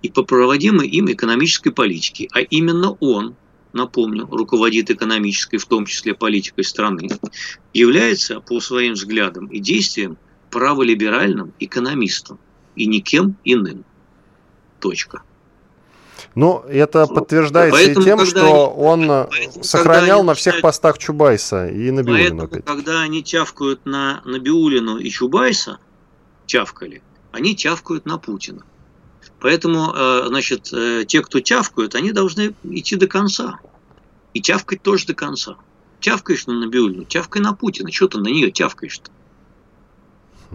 [0.00, 3.34] и по проводимой им экономической политике, а именно он,
[3.72, 7.08] напомню, руководит экономической, в том числе политикой страны,
[7.74, 10.18] является по своим взглядам и действиям
[10.52, 12.38] праволиберальным экономистом
[12.76, 13.84] и никем иным.
[14.78, 15.24] Точка.
[16.34, 21.90] Ну, это подтверждается поэтому, и тем, что он поэтому, сохранял на всех постах Чубайса и
[21.90, 22.46] Набиулину.
[22.46, 25.78] Поэтому, когда они тявкают на Набиулину и Чубайса,
[26.46, 28.62] тявкали, они тявкают на Путина.
[29.40, 33.58] Поэтому, э, значит, э, те, кто тявкают, они должны идти до конца.
[34.32, 35.56] И тявкать тоже до конца.
[35.98, 37.90] Тявкаешь на Набиулину, тявкай на Путина.
[37.90, 39.10] Что ты на нее тявкаешь-то?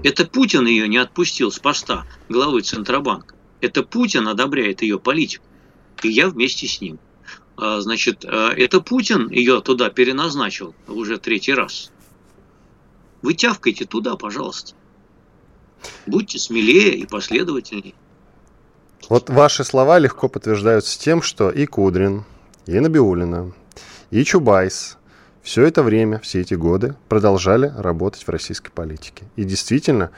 [0.03, 3.35] Это Путин ее не отпустил с поста главы Центробанка.
[3.59, 5.43] Это Путин одобряет ее политику
[6.03, 6.99] и я вместе с ним.
[7.57, 11.91] А, значит, а, это Путин ее туда переназначил уже третий раз.
[13.21, 14.73] Вы тявкайте туда, пожалуйста.
[16.05, 17.93] Будьте смелее и последовательнее.
[19.09, 22.25] Вот ваши слова легко подтверждаются тем, что и Кудрин,
[22.65, 23.53] и Набиулина,
[24.09, 24.97] и Чубайс
[25.45, 29.25] все это время, все эти годы продолжали работать в российской политике.
[29.35, 30.09] И действительно,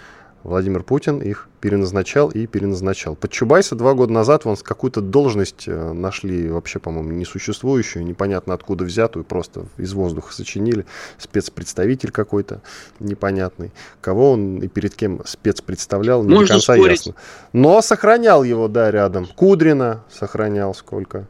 [0.48, 3.18] Владимир Путин их переназначал и переназначал.
[3.18, 8.86] Под Чубайса два года назад вон какую-то должность э, нашли вообще, по-моему, несуществующую, непонятно откуда
[8.86, 10.86] взятую, просто из воздуха сочинили.
[11.18, 12.62] Спецпредставитель какой-то
[13.02, 13.74] непонятный.
[14.00, 17.08] Кого он и перед кем спецпредставлял, не Можно до конца спорить.
[17.08, 17.16] ясно.
[17.52, 19.26] Но сохранял его, да, рядом.
[19.26, 21.28] Кудрина сохранял сколько.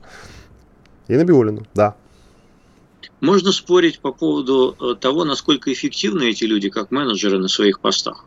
[1.08, 1.96] И Набиулину, да.
[3.20, 8.27] Можно спорить по поводу э, того, насколько эффективны эти люди как менеджеры на своих постах.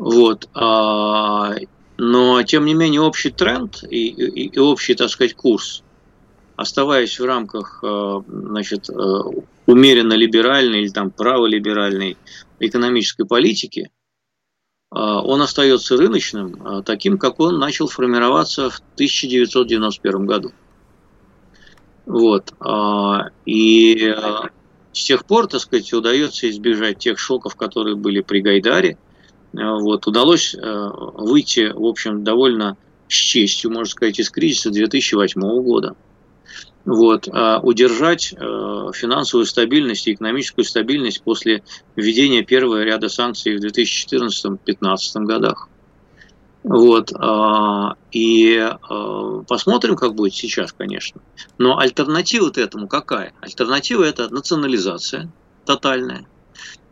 [0.00, 0.48] Вот.
[0.54, 1.56] А,
[1.98, 5.82] но, тем не менее, общий тренд и, и, и общий, так сказать, курс,
[6.56, 9.24] оставаясь в рамках а, значит, а,
[9.66, 12.16] умеренно либеральной или там праволиберальной
[12.60, 13.90] экономической политики,
[14.92, 20.50] он остается рыночным, таким, как он начал формироваться в 1991 году.
[22.06, 22.52] Вот.
[23.46, 24.14] И
[24.92, 29.09] с тех пор, так сказать, удается избежать тех шоков, которые были при Гайдаре– Э,
[29.52, 32.76] вот, удалось э, выйти, в общем, довольно
[33.08, 35.96] с честью, можно сказать, из кризиса 2008 года.
[36.84, 41.62] Вот, а удержать э, финансовую стабильность и экономическую стабильность после
[41.96, 45.68] введения первого ряда санкций в 2014-2015 годах.
[46.62, 48.70] Вот, а, и
[49.48, 51.22] посмотрим, как будет сейчас, конечно.
[51.56, 53.32] Но альтернатива этому какая?
[53.40, 55.30] Альтернатива это национализация
[55.64, 56.26] тотальная–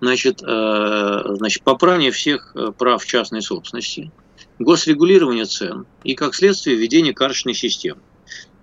[0.01, 4.11] значит, э, значит, поправление всех э, прав частной собственности,
[4.59, 8.01] госрегулирование цен и, как следствие, введение карточной системы.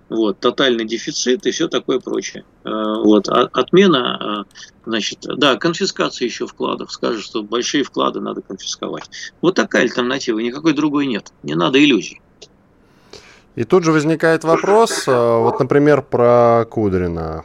[0.08, 2.44] Вот, тотальный дефицит и все такое прочее.
[2.64, 4.46] Э, вот, а, отмена,
[4.84, 6.92] значит, да, конфискация еще вкладов.
[6.92, 9.10] Скажут, что большие вклады надо конфисковать.
[9.40, 11.32] Вот такая альтернатива, никакой другой нет.
[11.42, 12.20] Не надо иллюзий.
[13.56, 17.42] И тут же возникает вопрос, вот, например, про Кудрина.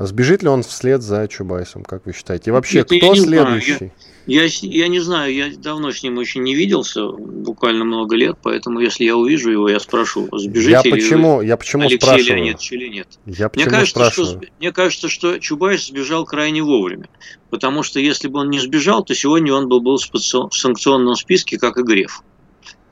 [0.00, 2.50] Сбежит ли он вслед за Чубайсом, как вы считаете?
[2.50, 3.90] И вообще, Нет, кто следующий?
[4.26, 8.36] Я, я, я не знаю, я давно с ним очень не виделся, буквально много лет,
[8.40, 12.36] поэтому если я увижу его, я спрошу, сбежите я почему, я почему Алексей спрашиваю?
[12.36, 13.08] Леонидович или нет.
[13.26, 14.42] Я почему мне кажется, спрашиваю?
[14.42, 17.08] Что, мне кажется, что Чубайс сбежал крайне вовремя,
[17.50, 21.58] потому что если бы он не сбежал, то сегодня он был, был в санкционном списке,
[21.58, 22.22] как и Греф.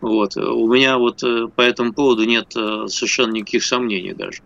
[0.00, 0.36] Вот.
[0.36, 4.42] У меня вот э, по этому поводу нет э, совершенно никаких сомнений даже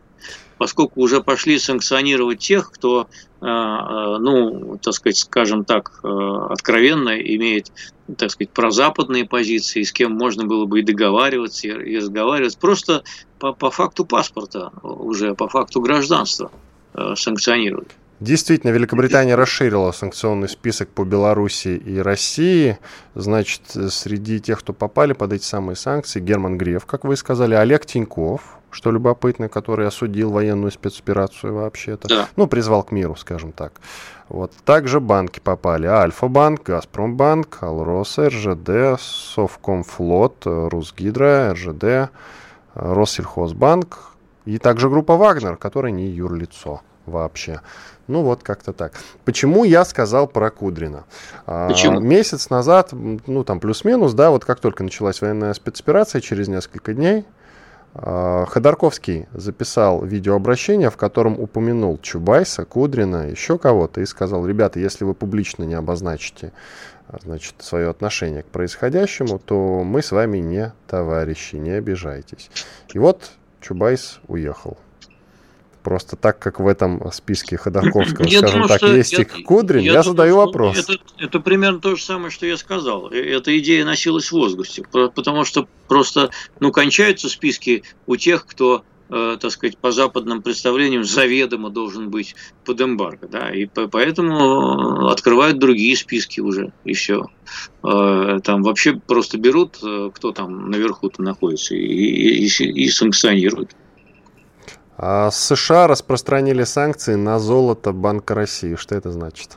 [0.60, 3.08] поскольку уже пошли санкционировать тех, кто,
[3.40, 6.08] э, э, ну, так сказать, скажем так, э,
[6.50, 7.72] откровенно имеет,
[8.18, 13.04] так сказать, прозападные позиции, с кем можно было бы и договариваться, и разговаривать, просто
[13.38, 16.52] по, по факту паспорта уже, по факту гражданства
[17.14, 17.92] санкционируют.
[18.20, 22.78] Действительно, Великобритания расширила санкционный список по Беларуси и России.
[23.14, 27.86] Значит, среди тех, кто попали под эти самые санкции, Герман Греф, как вы сказали, Олег
[27.86, 32.08] Тиньков, что любопытно, который осудил военную спецоперацию вообще-то.
[32.08, 32.28] Да.
[32.36, 33.72] Ну, призвал к миру, скажем так.
[34.28, 34.52] Вот.
[34.64, 35.86] Также банки попали.
[35.86, 42.10] Альфа-банк, Газпромбанк, Алрос, РЖД, Совкомфлот, Русгидро, РЖД,
[42.74, 44.10] Россельхозбанк
[44.44, 47.60] и также группа Вагнер, которая не юрлицо вообще.
[48.06, 48.92] Ну вот как-то так.
[49.24, 51.04] Почему я сказал про Кудрина?
[51.46, 51.98] А, Почему?
[51.98, 56.92] А, месяц назад, ну там плюс-минус, да, вот как только началась военная спецоперация, через несколько
[56.92, 57.24] дней,
[57.92, 65.12] Ходорковский записал видеообращение, в котором упомянул Чубайса, Кудрина, еще кого-то, и сказал, ребята, если вы
[65.12, 66.52] публично не обозначите
[67.08, 72.50] а, значит, свое отношение к происходящему, то мы с вами не товарищи, не обижайтесь.
[72.94, 74.78] И вот Чубайс уехал.
[75.82, 79.80] Просто так, как в этом списке Ходорковского, я скажем думаю, так, есть я, и Кудрин,
[79.80, 80.76] я, я задаю вопрос.
[80.76, 83.10] Это, это примерно то же самое, что я сказал.
[83.10, 88.84] Э, эта идея носилась в воздухе, потому что просто ну, кончаются списки у тех, кто
[89.08, 95.58] э, так сказать, по западным представлениям заведомо должен быть под эмбарго, да, и поэтому открывают
[95.58, 97.24] другие списки уже, и все.
[97.82, 103.74] Э, там вообще просто берут, кто там наверху-то находится, и, и, и санкционируют.
[105.02, 108.74] А США распространили санкции на золото Банка России.
[108.74, 109.56] Что это значит?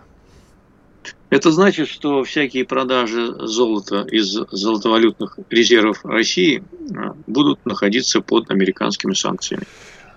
[1.29, 6.63] Это значит, что всякие продажи золота из золотовалютных резервов России
[6.95, 9.65] а, будут находиться под американскими санкциями.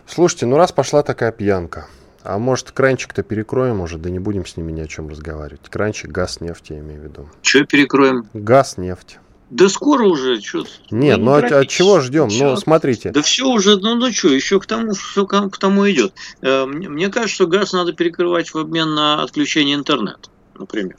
[0.07, 1.89] Слушайте, ну раз пошла такая пьянка,
[2.23, 5.69] а может кранчик-то перекроем уже, да не будем с ними ни о чем разговаривать.
[5.69, 7.29] Кранчик, газ, нефть, я имею в виду.
[7.43, 8.29] Что перекроем?
[8.33, 9.19] Газ, нефть.
[9.51, 12.29] Да скоро уже, что Нет, ну, ну от, от чего ждем?
[12.33, 13.13] Ну, смотрите.
[13.13, 16.15] Да все уже, ну, ну что, еще к тому, все к, к тому идет.
[16.43, 20.97] Э, мне кажется, что газ надо перекрывать в обмен на отключение интернета, например.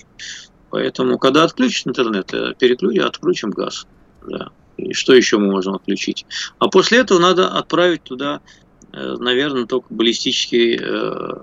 [0.70, 3.86] Поэтому, когда отключат интернет, э, переключим, отключим газ.
[4.26, 4.50] Да.
[4.78, 6.26] И что еще мы можем отключить?
[6.60, 8.40] А после этого надо отправить туда,
[8.94, 10.80] э, наверное, только баллистические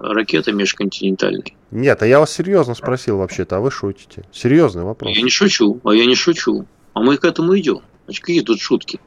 [0.00, 1.54] ракеты межконтинентальные.
[1.70, 4.24] Нет, а я вас серьезно спросил вообще-то, а вы шутите?
[4.32, 5.14] Серьезный вопрос.
[5.14, 6.66] Я не шучу, а я не шучу.
[6.94, 7.82] А мы к этому идем.
[8.06, 9.00] Значит, какие тут шутки?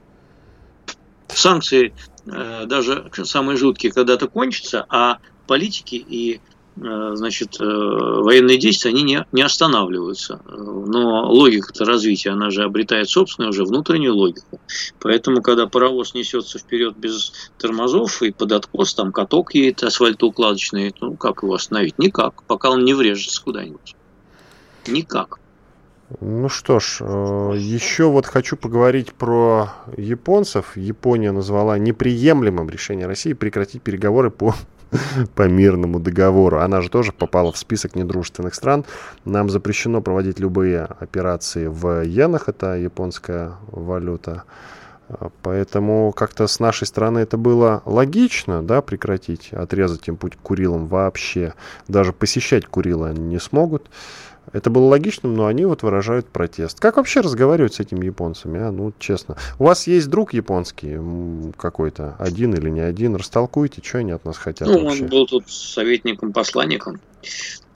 [1.30, 1.94] Санкции,
[2.26, 6.42] э, даже самые жуткие, когда-то кончатся, а политики и
[6.76, 10.42] э, значит, э, военные действия, они не, не останавливаются.
[10.48, 14.60] Но логика-то развития, она же обретает собственную уже внутреннюю логику.
[15.00, 21.16] Поэтому, когда паровоз несется вперед без тормозов и под откос, там каток едет асфальтоукладочный, ну
[21.16, 22.00] как его остановить?
[22.00, 23.96] Никак, пока он не врежется куда-нибудь.
[24.88, 25.40] Никак.
[26.22, 30.78] Ну что ж, э, еще вот хочу поговорить про японцев.
[30.78, 34.56] Япония назвала неприемлемым решение России прекратить переговоры по
[35.36, 36.60] по мирному договору.
[36.60, 38.86] Она же тоже попала в список недружественных стран.
[39.26, 44.44] Нам запрещено проводить любые операции в иенах, это японская валюта.
[45.42, 50.88] Поэтому как-то с нашей стороны это было логично, да, прекратить, отрезать им путь к Курилам
[50.88, 51.54] вообще.
[51.88, 53.90] Даже посещать Курилы они не смогут.
[54.54, 56.80] Это было логичным, но они вот выражают протест.
[56.80, 58.72] Как вообще разговаривать с этими японцами, а?
[58.72, 59.36] Ну, честно.
[59.60, 60.98] У вас есть друг японский
[61.58, 63.16] какой-то, один или не один?
[63.16, 65.04] Растолкуйте, что они от нас хотят Ну, вообще?
[65.04, 67.02] он был тут советником-посланником.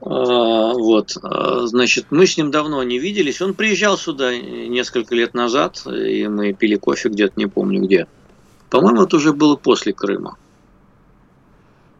[0.04, 3.42] А, вот, а, значит, мы с ним давно не виделись.
[3.42, 8.08] Он приезжал сюда несколько лет назад, и мы пили кофе где-то, не помню где.
[8.70, 10.38] По-моему, это уже было после Крыма.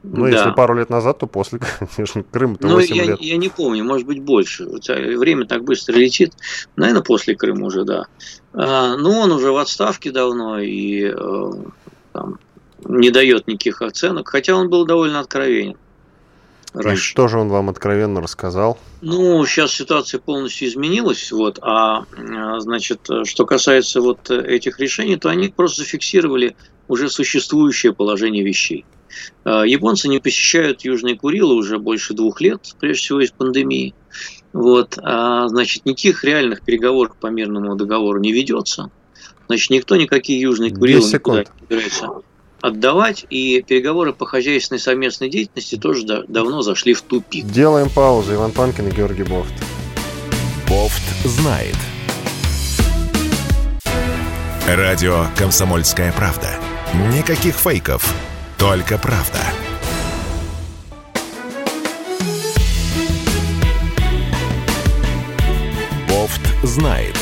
[0.04, 0.30] Ну, да.
[0.30, 1.60] если пару лет назад, то после,
[1.96, 3.22] конечно, Крыма то ну, 8 я, лет.
[3.22, 4.66] Я не помню, может быть, больше.
[4.66, 6.34] Время так быстро летит.
[6.76, 8.08] Наверное, после Крыма уже, да.
[8.54, 11.52] А, ну, он уже в отставке давно и э,
[12.14, 12.40] там,
[12.84, 15.78] не дает никаких оценок, хотя он был довольно откровенен.
[16.74, 16.94] Раньше.
[16.94, 18.80] И что же он вам откровенно рассказал?
[19.02, 25.30] Ну, сейчас ситуация полностью изменилась, вот, а, а значит, что касается вот этих решений, то
[25.30, 26.56] они просто зафиксировали
[26.88, 28.86] уже существующее положение вещей.
[29.46, 33.94] Э, японцы не посещают Южные Курилы уже больше двух лет, прежде всего из пандемии.
[34.54, 38.92] Вот, а, значит, никаких реальных переговоров по мирному договору не ведется.
[39.48, 42.10] Значит, никто никакие Южные Курилы никуда не собирается
[42.62, 47.46] отдавать, и переговоры по хозяйственной совместной деятельности тоже да, давно зашли в тупик.
[47.46, 48.36] Делаем паузу.
[48.36, 49.54] Иван Панкин и Георгий Бофт.
[50.70, 51.76] Бофт знает.
[54.68, 56.50] Радио «Комсомольская правда».
[57.18, 58.14] Никаких фейков,
[58.62, 59.40] только правда.
[66.08, 67.18] Бофт знает.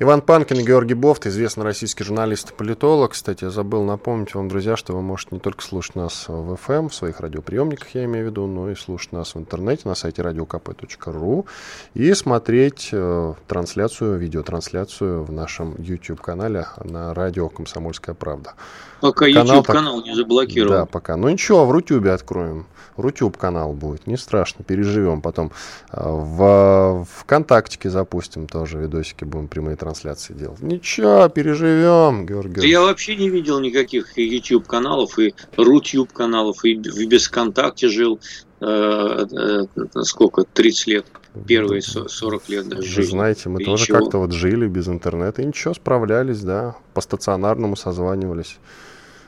[0.00, 3.14] Иван Панкин и Георгий Бофт, известный российский журналист и политолог.
[3.14, 6.88] Кстати, я забыл напомнить вам, друзья, что вы можете не только слушать нас в FM,
[6.88, 10.22] в своих радиоприемниках, я имею в виду, но и слушать нас в интернете на сайте
[10.22, 11.46] radiokp.ru
[11.94, 18.54] и смотреть э, трансляцию, видеотрансляцию в нашем YouTube-канале на радио «Комсомольская правда».
[19.00, 20.78] Пока YouTube-канал не заблокирован.
[20.78, 21.16] Да, пока.
[21.16, 22.66] Ну ничего, в Рутюбе откроем.
[22.96, 25.22] Рутюб канал будет, не страшно, переживем.
[25.22, 25.52] Потом
[25.90, 29.87] а, в ВКонтактике запустим тоже видосики, будем прямые трансляции
[30.34, 30.60] делать.
[30.60, 32.60] Ничего, переживем, Георгий.
[32.60, 37.88] Да я вообще не видел никаких YouTube каналов и Рутюб каналов, и в без ВКонтакте
[37.88, 38.20] жил
[38.60, 41.06] э, э, сколько, 30 лет
[41.46, 43.10] первые 40 лет даже жизни.
[43.10, 47.76] знаете, мы и тоже как-то вот жили без интернета и ничего, справлялись, да, по стационарному
[47.76, 48.58] созванивались.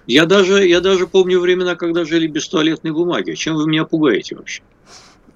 [0.07, 3.33] Я даже, я даже помню времена, когда жили без туалетной бумаги.
[3.35, 4.63] Чем вы меня пугаете вообще?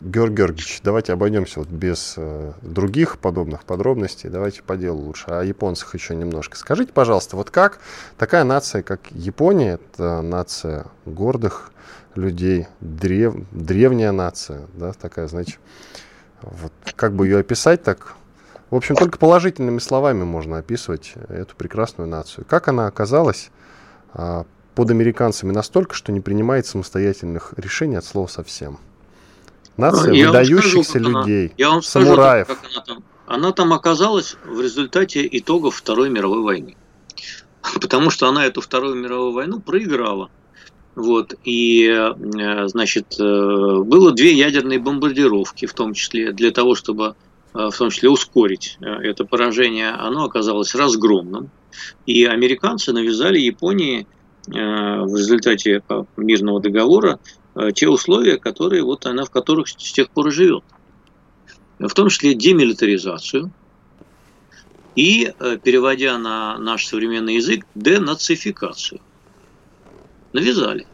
[0.05, 4.29] Георгий Георгиевич, давайте обойдемся вот без э, других подобных подробностей.
[4.29, 5.25] Давайте по делу лучше.
[5.29, 6.59] О японцах еще немножко.
[6.59, 7.79] Скажите, пожалуйста, вот как
[8.19, 11.73] такая нация, как Япония, это нация гордых
[12.17, 15.59] людей, древ, древняя нация, да, такая, значит,
[16.43, 18.13] вот как бы ее описать так?
[18.69, 22.45] В общем, только положительными словами можно описывать эту прекрасную нацию.
[22.47, 23.51] Как она оказалась
[24.13, 24.45] а,
[24.75, 28.79] под американцами настолько, что не принимает самостоятельных решений от слова совсем.
[29.77, 32.47] Нация я выдающихся скажу, людей, она, я вам самураев.
[32.47, 36.77] Скажу, как она, там, она там оказалась в результате итогов Второй мировой войны.
[37.81, 40.31] Потому что она эту Вторую мировую войну проиграла.
[40.95, 47.17] Вот, и, э, значит, э, было две ядерные бомбардировки, в том числе для того, чтобы
[47.53, 51.51] э, в том числе ускорить это поражение, оно оказалось разгромным.
[52.07, 54.07] И американцы навязали Японии
[54.47, 55.83] в результате
[56.19, 57.19] мирного договора
[57.75, 60.65] те условия, которые вот она в которых с тех пор живет.
[61.79, 63.51] В том числе демилитаризацию
[64.97, 65.33] и,
[65.63, 69.01] переводя на наш современный язык, денацификацию.
[70.33, 70.87] Навязали.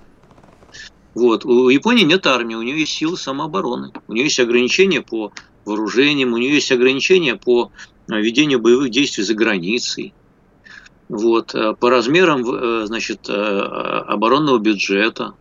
[1.14, 1.44] Вот.
[1.44, 5.32] У Японии нет армии, у нее есть силы самообороны, у нее есть ограничения по
[5.64, 7.70] вооружениям, у нее есть ограничения по
[8.08, 10.14] ведению боевых действий за границей
[11.11, 15.34] вот, э, по размерам э, значит, э, оборонного бюджета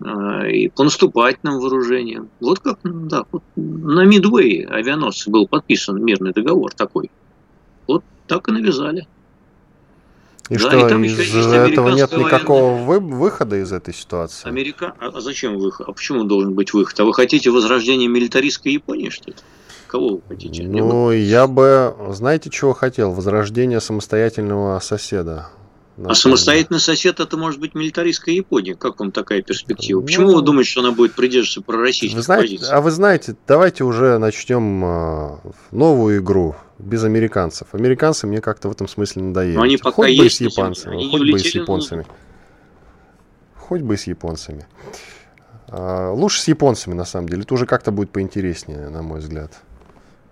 [0.00, 2.28] и по наступательным вооружениям.
[2.40, 7.10] Вот как да, вот на Мидуэй авианосце был подписан мирный договор такой.
[7.86, 9.06] Вот так и навязали.
[10.48, 13.16] И да, что, и там из этого нет никакого военная...
[13.16, 14.46] выхода из этой ситуации?
[14.46, 14.94] Америка...
[15.00, 15.88] А зачем выход?
[15.88, 17.00] А почему должен быть выход?
[17.00, 19.36] А вы хотите возрождения милитаристской Японии, что ли?
[19.88, 20.62] Кого вы хотите?
[20.62, 23.12] Ну, я бы, знаете, чего хотел?
[23.12, 25.48] Возрождение самостоятельного соседа.
[26.04, 28.74] А самостоятельный сосед это может быть милитаристская Япония.
[28.74, 30.00] Как вам такая перспектива?
[30.00, 32.74] Ну, Почему вы думаете, что она будет придерживаться пророссийских вы знаете, позиций?
[32.74, 35.40] А вы знаете, давайте уже начнем а,
[35.70, 37.68] новую игру без американцев.
[37.72, 39.56] Американцы мне как-то в этом смысле надоели.
[39.56, 42.06] Но они пока хоть есть, бы с японцами, хоть бы с японцами.
[43.56, 44.66] Хоть бы с японцами.
[45.72, 47.42] Лучше с японцами, на самом деле.
[47.42, 49.52] Это уже как-то будет поинтереснее, на мой взгляд.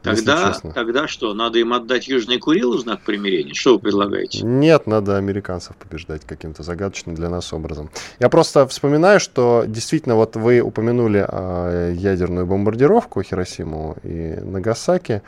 [0.04, 3.54] Тогда, тогда что, надо им отдать Южный Курил в знак примирения?
[3.54, 4.44] Что вы предлагаете?
[4.44, 7.90] Нет, надо американцев побеждать каким-то загадочным для нас образом.
[8.20, 15.22] Я просто вспоминаю, что действительно вот вы упомянули э, ядерную бомбардировку Хиросиму и Нагасаки.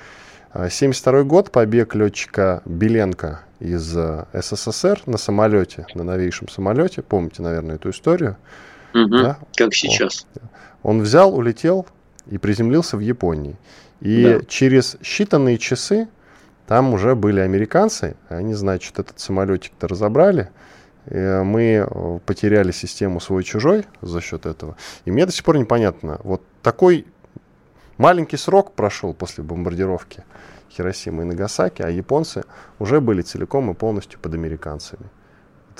[0.50, 7.00] 1972 год, побег летчика Беленко из э, СССР на самолете, на новейшем самолете.
[7.02, 8.36] Помните, наверное, эту историю?
[8.94, 9.38] Угу, да?
[9.56, 10.26] Как сейчас.
[10.82, 11.86] Он, он взял, улетел
[12.30, 13.56] и приземлился в Японии.
[14.00, 14.44] И да.
[14.46, 16.08] через считанные часы
[16.66, 20.50] там уже были американцы, они, значит, этот самолетик-то разобрали,
[21.08, 24.76] мы э, потеряли систему свой-чужой за счет этого.
[25.04, 27.06] И мне до сих пор непонятно, вот такой
[27.96, 30.24] маленький срок прошел после бомбардировки
[30.70, 32.42] Хиросимы и Нагасаки, а японцы
[32.80, 35.08] уже были целиком и полностью под американцами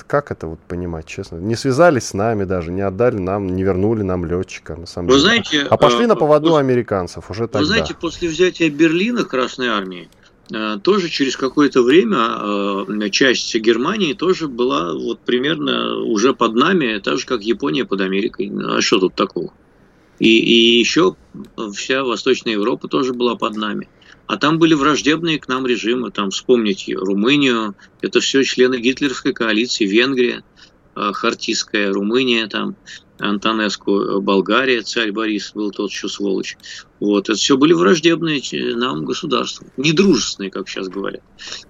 [0.03, 1.37] как это вот понимать, честно?
[1.37, 5.15] Не связались с нами даже, не отдали нам, не вернули нам летчика, на самом вы
[5.15, 5.21] деле.
[5.21, 7.59] Знаете, а пошли э, на поводу после, американцев уже тогда.
[7.59, 10.09] Вы знаете, после взятия Берлина Красной Армии
[10.51, 17.17] э, тоже через какое-то время часть Германии тоже была вот примерно уже под нами, так
[17.17, 18.51] же как Япония под Америкой.
[18.77, 19.53] А что тут такого?
[20.19, 21.15] И, и еще
[21.73, 23.87] вся Восточная Европа тоже была под нами.
[24.27, 29.85] А там были враждебные к нам режимы, там вспомнить Румынию, это все члены гитлеровской коалиции,
[29.85, 30.43] Венгрия,
[30.95, 32.75] Хартийская, Румыния, там,
[33.19, 36.57] Антонеску, Болгария, царь Борис был тот еще сволочь.
[36.99, 38.41] Вот, это все были враждебные
[38.75, 41.21] нам государства, недружественные, как сейчас говорят.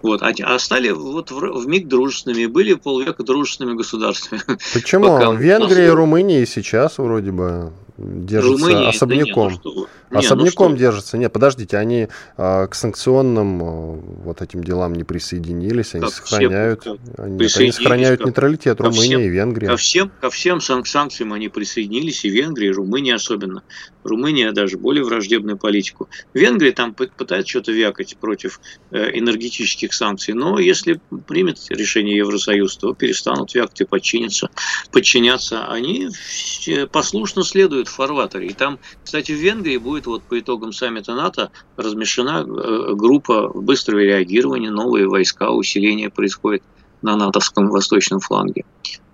[0.01, 4.41] Вот, а, а стали вот в, в миг дружественными, были полвека дружественными государствами.
[4.73, 5.33] Почему?
[5.33, 9.49] Венгрия и Румыния сейчас вроде бы держатся Румыния, особняком.
[9.49, 11.17] Да нет, ну не, особняком ну держатся.
[11.17, 12.07] Нет, подождите, они
[12.37, 13.65] а, к санкционным а,
[14.23, 18.79] вот этим делам не присоединились, они как сохраняют, все, они, нет, они сохраняют как, нейтралитет
[18.79, 19.67] Румыния всем, и Венгрия.
[19.67, 23.63] Ко всем, ко всем санкциям они присоединились, и Венгрия, и Румыния особенно.
[24.03, 26.09] Румыния даже более враждебную политику.
[26.33, 28.59] Венгрия там пытается что-то вякать против
[28.91, 34.49] э, энергетических санкций, но если примет решение Евросоюз, то перестанут вякать и подчинятся,
[34.91, 35.65] подчиняться.
[35.67, 36.09] Они
[36.91, 38.47] послушно следуют в фарватере.
[38.47, 43.99] И там, кстати, в Венгрии будет вот по итогам саммита НАТО размещена э, группа быстрого
[43.99, 46.63] реагирования, новые войска, усиление происходит
[47.01, 48.65] на натовском восточном фланге.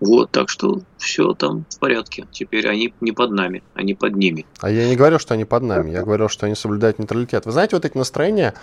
[0.05, 2.25] Вот, так что все там в порядке.
[2.31, 4.45] Теперь они не под нами, они под ними.
[4.59, 7.45] А я не говорю, что они под нами, я говорил, что они соблюдают нейтралитет.
[7.45, 8.53] Вы знаете, вот эти настроения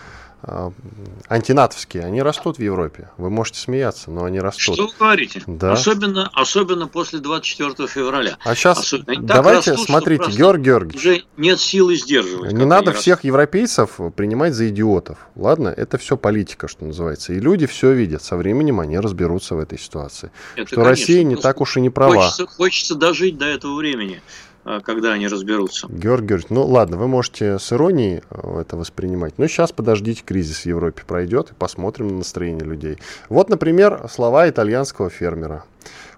[0.43, 0.71] э,
[1.29, 3.11] антинатовские, они растут в Европе.
[3.19, 4.75] Вы можете смеяться, но они растут.
[4.75, 5.43] Что вы говорите?
[5.47, 5.73] Да.
[5.73, 8.39] Особенно, особенно после 24 февраля.
[8.45, 10.97] А сейчас давайте, растут, смотрите, Георг Георгиевич.
[10.97, 12.53] Уже нет силы сдерживать.
[12.53, 13.25] Не надо всех растут.
[13.25, 15.19] европейцев принимать за идиотов.
[15.37, 17.33] Ладно, это все политика, что называется.
[17.33, 18.23] И люди все видят.
[18.23, 20.31] Со временем они разберутся в этой ситуации.
[20.57, 22.15] Это, что конечно, Россия не так уж и не права.
[22.15, 24.23] Хочется, хочется дожить до этого времени
[24.65, 25.87] а, когда они разберутся.
[25.89, 30.61] Георгий Георгиевич, ну ладно, вы можете с иронией э, это воспринимать, но сейчас подождите, кризис
[30.61, 32.99] в Европе пройдет и посмотрим на настроение людей.
[33.29, 35.65] Вот, например, слова итальянского фермера.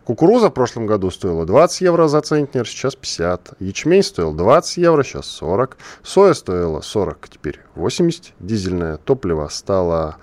[0.04, 3.54] Кукуруза в прошлом году стоила 20 евро за центнер, сейчас 50.
[3.60, 5.78] Ячмень стоил 20 евро, сейчас 40.
[6.02, 8.32] Соя стоила 40, теперь 80.
[8.40, 10.16] Дизельное топливо стало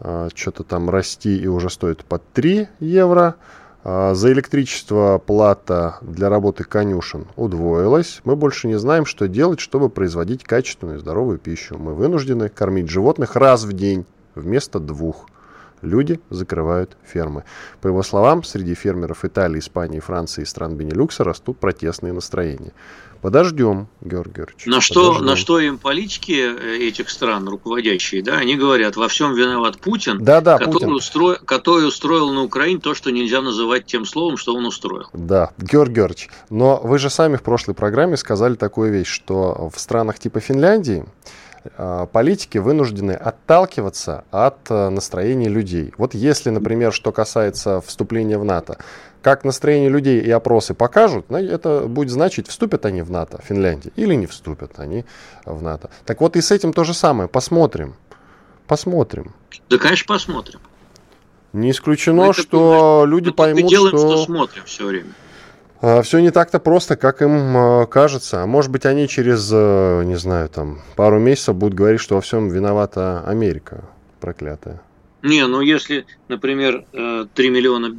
[0.00, 3.36] э, что-то там расти и уже стоит под 3 евро.
[3.84, 8.20] А, за электричество плата для работы конюшен удвоилась.
[8.24, 11.78] Мы больше не знаем, что делать, чтобы производить качественную и здоровую пищу.
[11.78, 15.26] Мы вынуждены кормить животных раз в день вместо двух.
[15.80, 17.42] Люди закрывают фермы.
[17.80, 22.72] По его словам, среди фермеров Италии, Испании, Франции и стран Бенилюкса растут протестные настроения.
[23.22, 24.66] Подождем, Георгий Георгиевич.
[24.66, 29.34] На что, на что им политики э, этих стран, руководящие, да, они говорят, во всем
[29.34, 30.92] виноват Путин, да, да, который, Путин.
[30.92, 31.34] Устро...
[31.36, 35.06] который устроил на Украине то, что нельзя называть тем словом, что он устроил.
[35.12, 39.78] Да, Георгий Георгиевич, но вы же сами в прошлой программе сказали такую вещь, что в
[39.78, 41.04] странах типа Финляндии
[41.76, 45.94] э, политики вынуждены отталкиваться от э, настроения людей.
[45.96, 48.78] Вот если, например, что касается вступления в НАТО,
[49.22, 54.14] как настроение людей и опросы покажут, это будет значить, вступят они в НАТО, Финляндия, или
[54.14, 55.04] не вступят они
[55.46, 55.90] в НАТО.
[56.04, 57.28] Так вот и с этим то же самое.
[57.28, 57.94] Посмотрим.
[58.66, 59.34] Посмотрим.
[59.70, 60.60] Да, конечно, посмотрим.
[61.52, 64.16] Не исключено, это, что люди это поймут, делаем, что...
[64.16, 65.12] что смотрим все время.
[65.80, 68.42] А, все не так-то просто, как им а, кажется.
[68.42, 72.48] А может быть, они через, не знаю, там, пару месяцев будут говорить, что во всем
[72.48, 73.84] виновата Америка
[74.20, 74.80] проклятая.
[75.22, 77.96] Не, ну если, например, 3 э, миллиона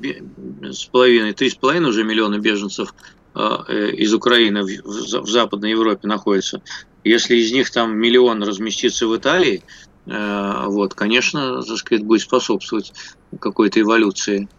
[0.62, 2.94] с половиной, 3,5 уже миллиона беженцев
[3.34, 6.62] э, э, из Украины в Западной Европе находится,
[7.06, 9.64] если из них там миллион разместится в Италии,
[10.06, 12.92] вот, конечно, так сказать, будет способствовать
[13.40, 14.50] какой-то эволюции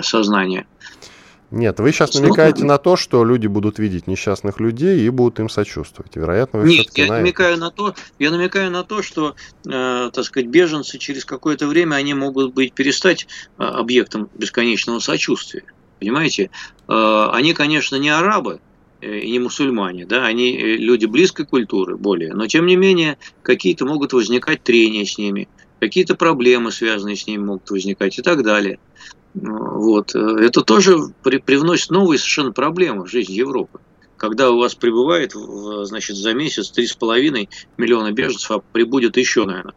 [0.00, 0.64] сознания.
[1.52, 5.50] Нет, вы сейчас намекаете на то, что люди будут видеть несчастных людей и будут им
[5.50, 6.16] сочувствовать.
[6.16, 9.34] Вероятно, вы Нет, я намекаю на то, я намекаю на то, что,
[9.66, 13.26] э, так сказать, беженцы через какое-то время они могут быть перестать
[13.58, 15.64] э, объектом бесконечного сочувствия.
[16.00, 16.50] Понимаете?
[16.88, 18.60] Э, они, конечно, не арабы,
[19.02, 23.18] э, и не мусульмане, да, они э, люди близкой культуры более, но тем не менее
[23.42, 25.48] какие-то могут возникать трения с ними,
[25.80, 28.78] какие-то проблемы, связанные с ними, могут возникать и так далее.
[29.34, 30.14] Вот.
[30.14, 33.80] Это тоже при, привносит новые совершенно проблемы в жизнь Европы.
[34.16, 39.74] Когда у вас прибывает значит, за месяц 3,5 миллиона беженцев, а прибудет еще, наверное,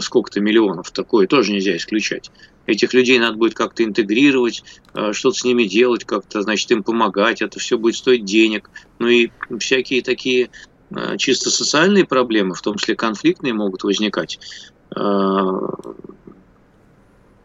[0.00, 0.90] сколько-то миллионов.
[0.90, 2.30] Такое тоже нельзя исключать.
[2.66, 7.40] Этих людей надо будет как-то интегрировать, э, что-то с ними делать, как-то, значит, им помогать.
[7.40, 8.70] Это все будет стоить денег.
[8.98, 10.50] Ну и всякие такие
[10.90, 14.38] э, чисто социальные проблемы, в том числе конфликтные, могут возникать.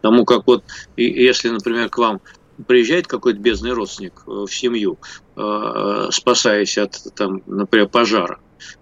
[0.03, 0.63] Э, Тому как вот,
[0.97, 2.21] если, например, к вам
[2.67, 4.99] приезжает какой-то бездный родственник э, в семью,
[5.35, 8.39] э, спасаясь от, там, например, пожара,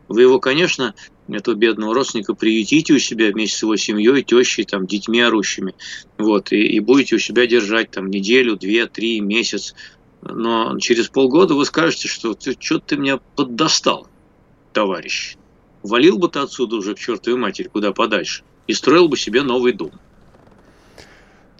[0.07, 0.93] вы его, конечно,
[1.29, 5.75] этого бедного родственника приютите у себя вместе с его семьей, тещей, там, детьми орущими,
[6.17, 9.73] вот, и, и будете у себя держать там неделю, две, три, месяц,
[10.21, 14.07] но через полгода вы скажете, что ты, что ты меня поддостал,
[14.73, 15.37] товарищ.
[15.83, 19.73] Валил бы ты отсюда уже к чертовой матери куда подальше и строил бы себе новый
[19.73, 19.91] дом.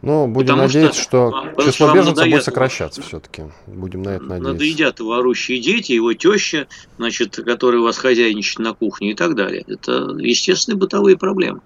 [0.01, 3.43] Ну, будем Потому надеяться, что, что число беженцев будет сокращаться все-таки.
[3.67, 4.53] Будем на это надеяться.
[4.53, 9.35] Надоедят его орущие дети, его теща, значит, который у вас хозяйничает на кухне и так
[9.35, 9.63] далее.
[9.67, 11.61] Это естественные бытовые проблемы.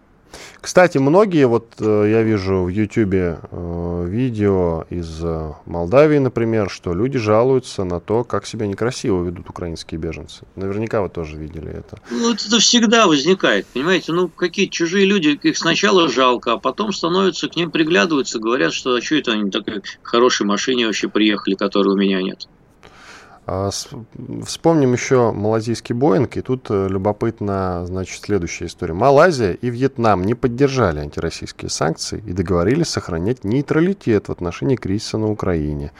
[0.61, 6.93] Кстати, многие, вот э, я вижу в Ютьюбе э, видео из э, Молдавии, например, что
[6.93, 10.45] люди жалуются на то, как себя некрасиво ведут украинские беженцы.
[10.55, 11.99] Наверняка вы тоже видели это.
[12.09, 14.11] Ну, это всегда возникает, понимаете?
[14.11, 18.95] Ну, какие чужие люди, их сначала жалко, а потом становятся, к ним приглядываются, говорят, что
[18.95, 22.47] а что это они в такой хорошей машине вообще приехали, которой у меня нет.
[23.47, 23.69] А
[24.43, 28.95] вспомним еще малазийский Боинг, и тут э, любопытно, значит, следующая история.
[28.95, 35.29] Малайзия и Вьетнам не поддержали антироссийские санкции и договорились сохранять нейтралитет в отношении кризиса на
[35.29, 35.91] Украине.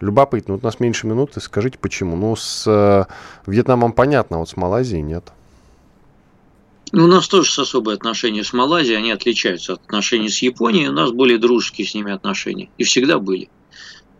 [0.00, 2.14] Любопытно, вот у нас меньше минуты, скажите, почему?
[2.14, 3.04] Ну, с э,
[3.46, 5.32] Вьетнамом понятно, вот с Малайзией нет.
[6.90, 10.92] Ну, у нас тоже особые отношения с Малайзией, они отличаются от отношений с Японией, у
[10.92, 13.48] нас более дружеские с ними отношения, и всегда были.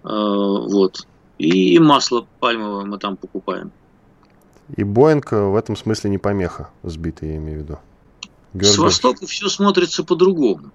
[0.05, 1.07] Э, вот.
[1.43, 3.73] И масло пальмовое мы там покупаем.
[4.77, 7.79] И Боинг в этом смысле не помеха сбитый, я имею в виду.
[8.55, 10.71] Георгий С востока все смотрится по-другому.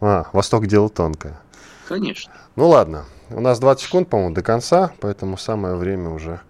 [0.00, 1.38] А, Восток дело тонкое.
[1.86, 2.32] Конечно.
[2.56, 3.04] Ну ладно.
[3.28, 6.40] У нас 20 секунд, по-моему, до конца, поэтому самое время уже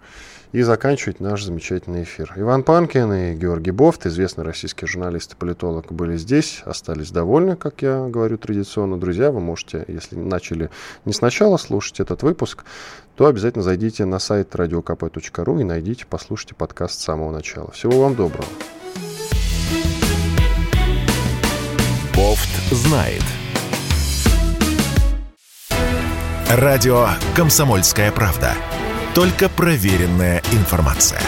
[0.53, 2.31] и заканчивать наш замечательный эфир.
[2.35, 7.81] Иван Панкин и Георгий Бофт, известный российский журналист и политолог, были здесь, остались довольны, как
[7.81, 8.99] я говорю традиционно.
[8.99, 10.69] Друзья, вы можете, если начали
[11.05, 12.65] не сначала слушать этот выпуск,
[13.15, 17.71] то обязательно зайдите на сайт radiokp.ru и найдите, послушайте подкаст с самого начала.
[17.71, 18.45] Всего вам доброго.
[22.15, 23.23] Бофт знает.
[26.47, 28.53] Радио «Комсомольская правда».
[29.13, 31.21] Только проверенная информация.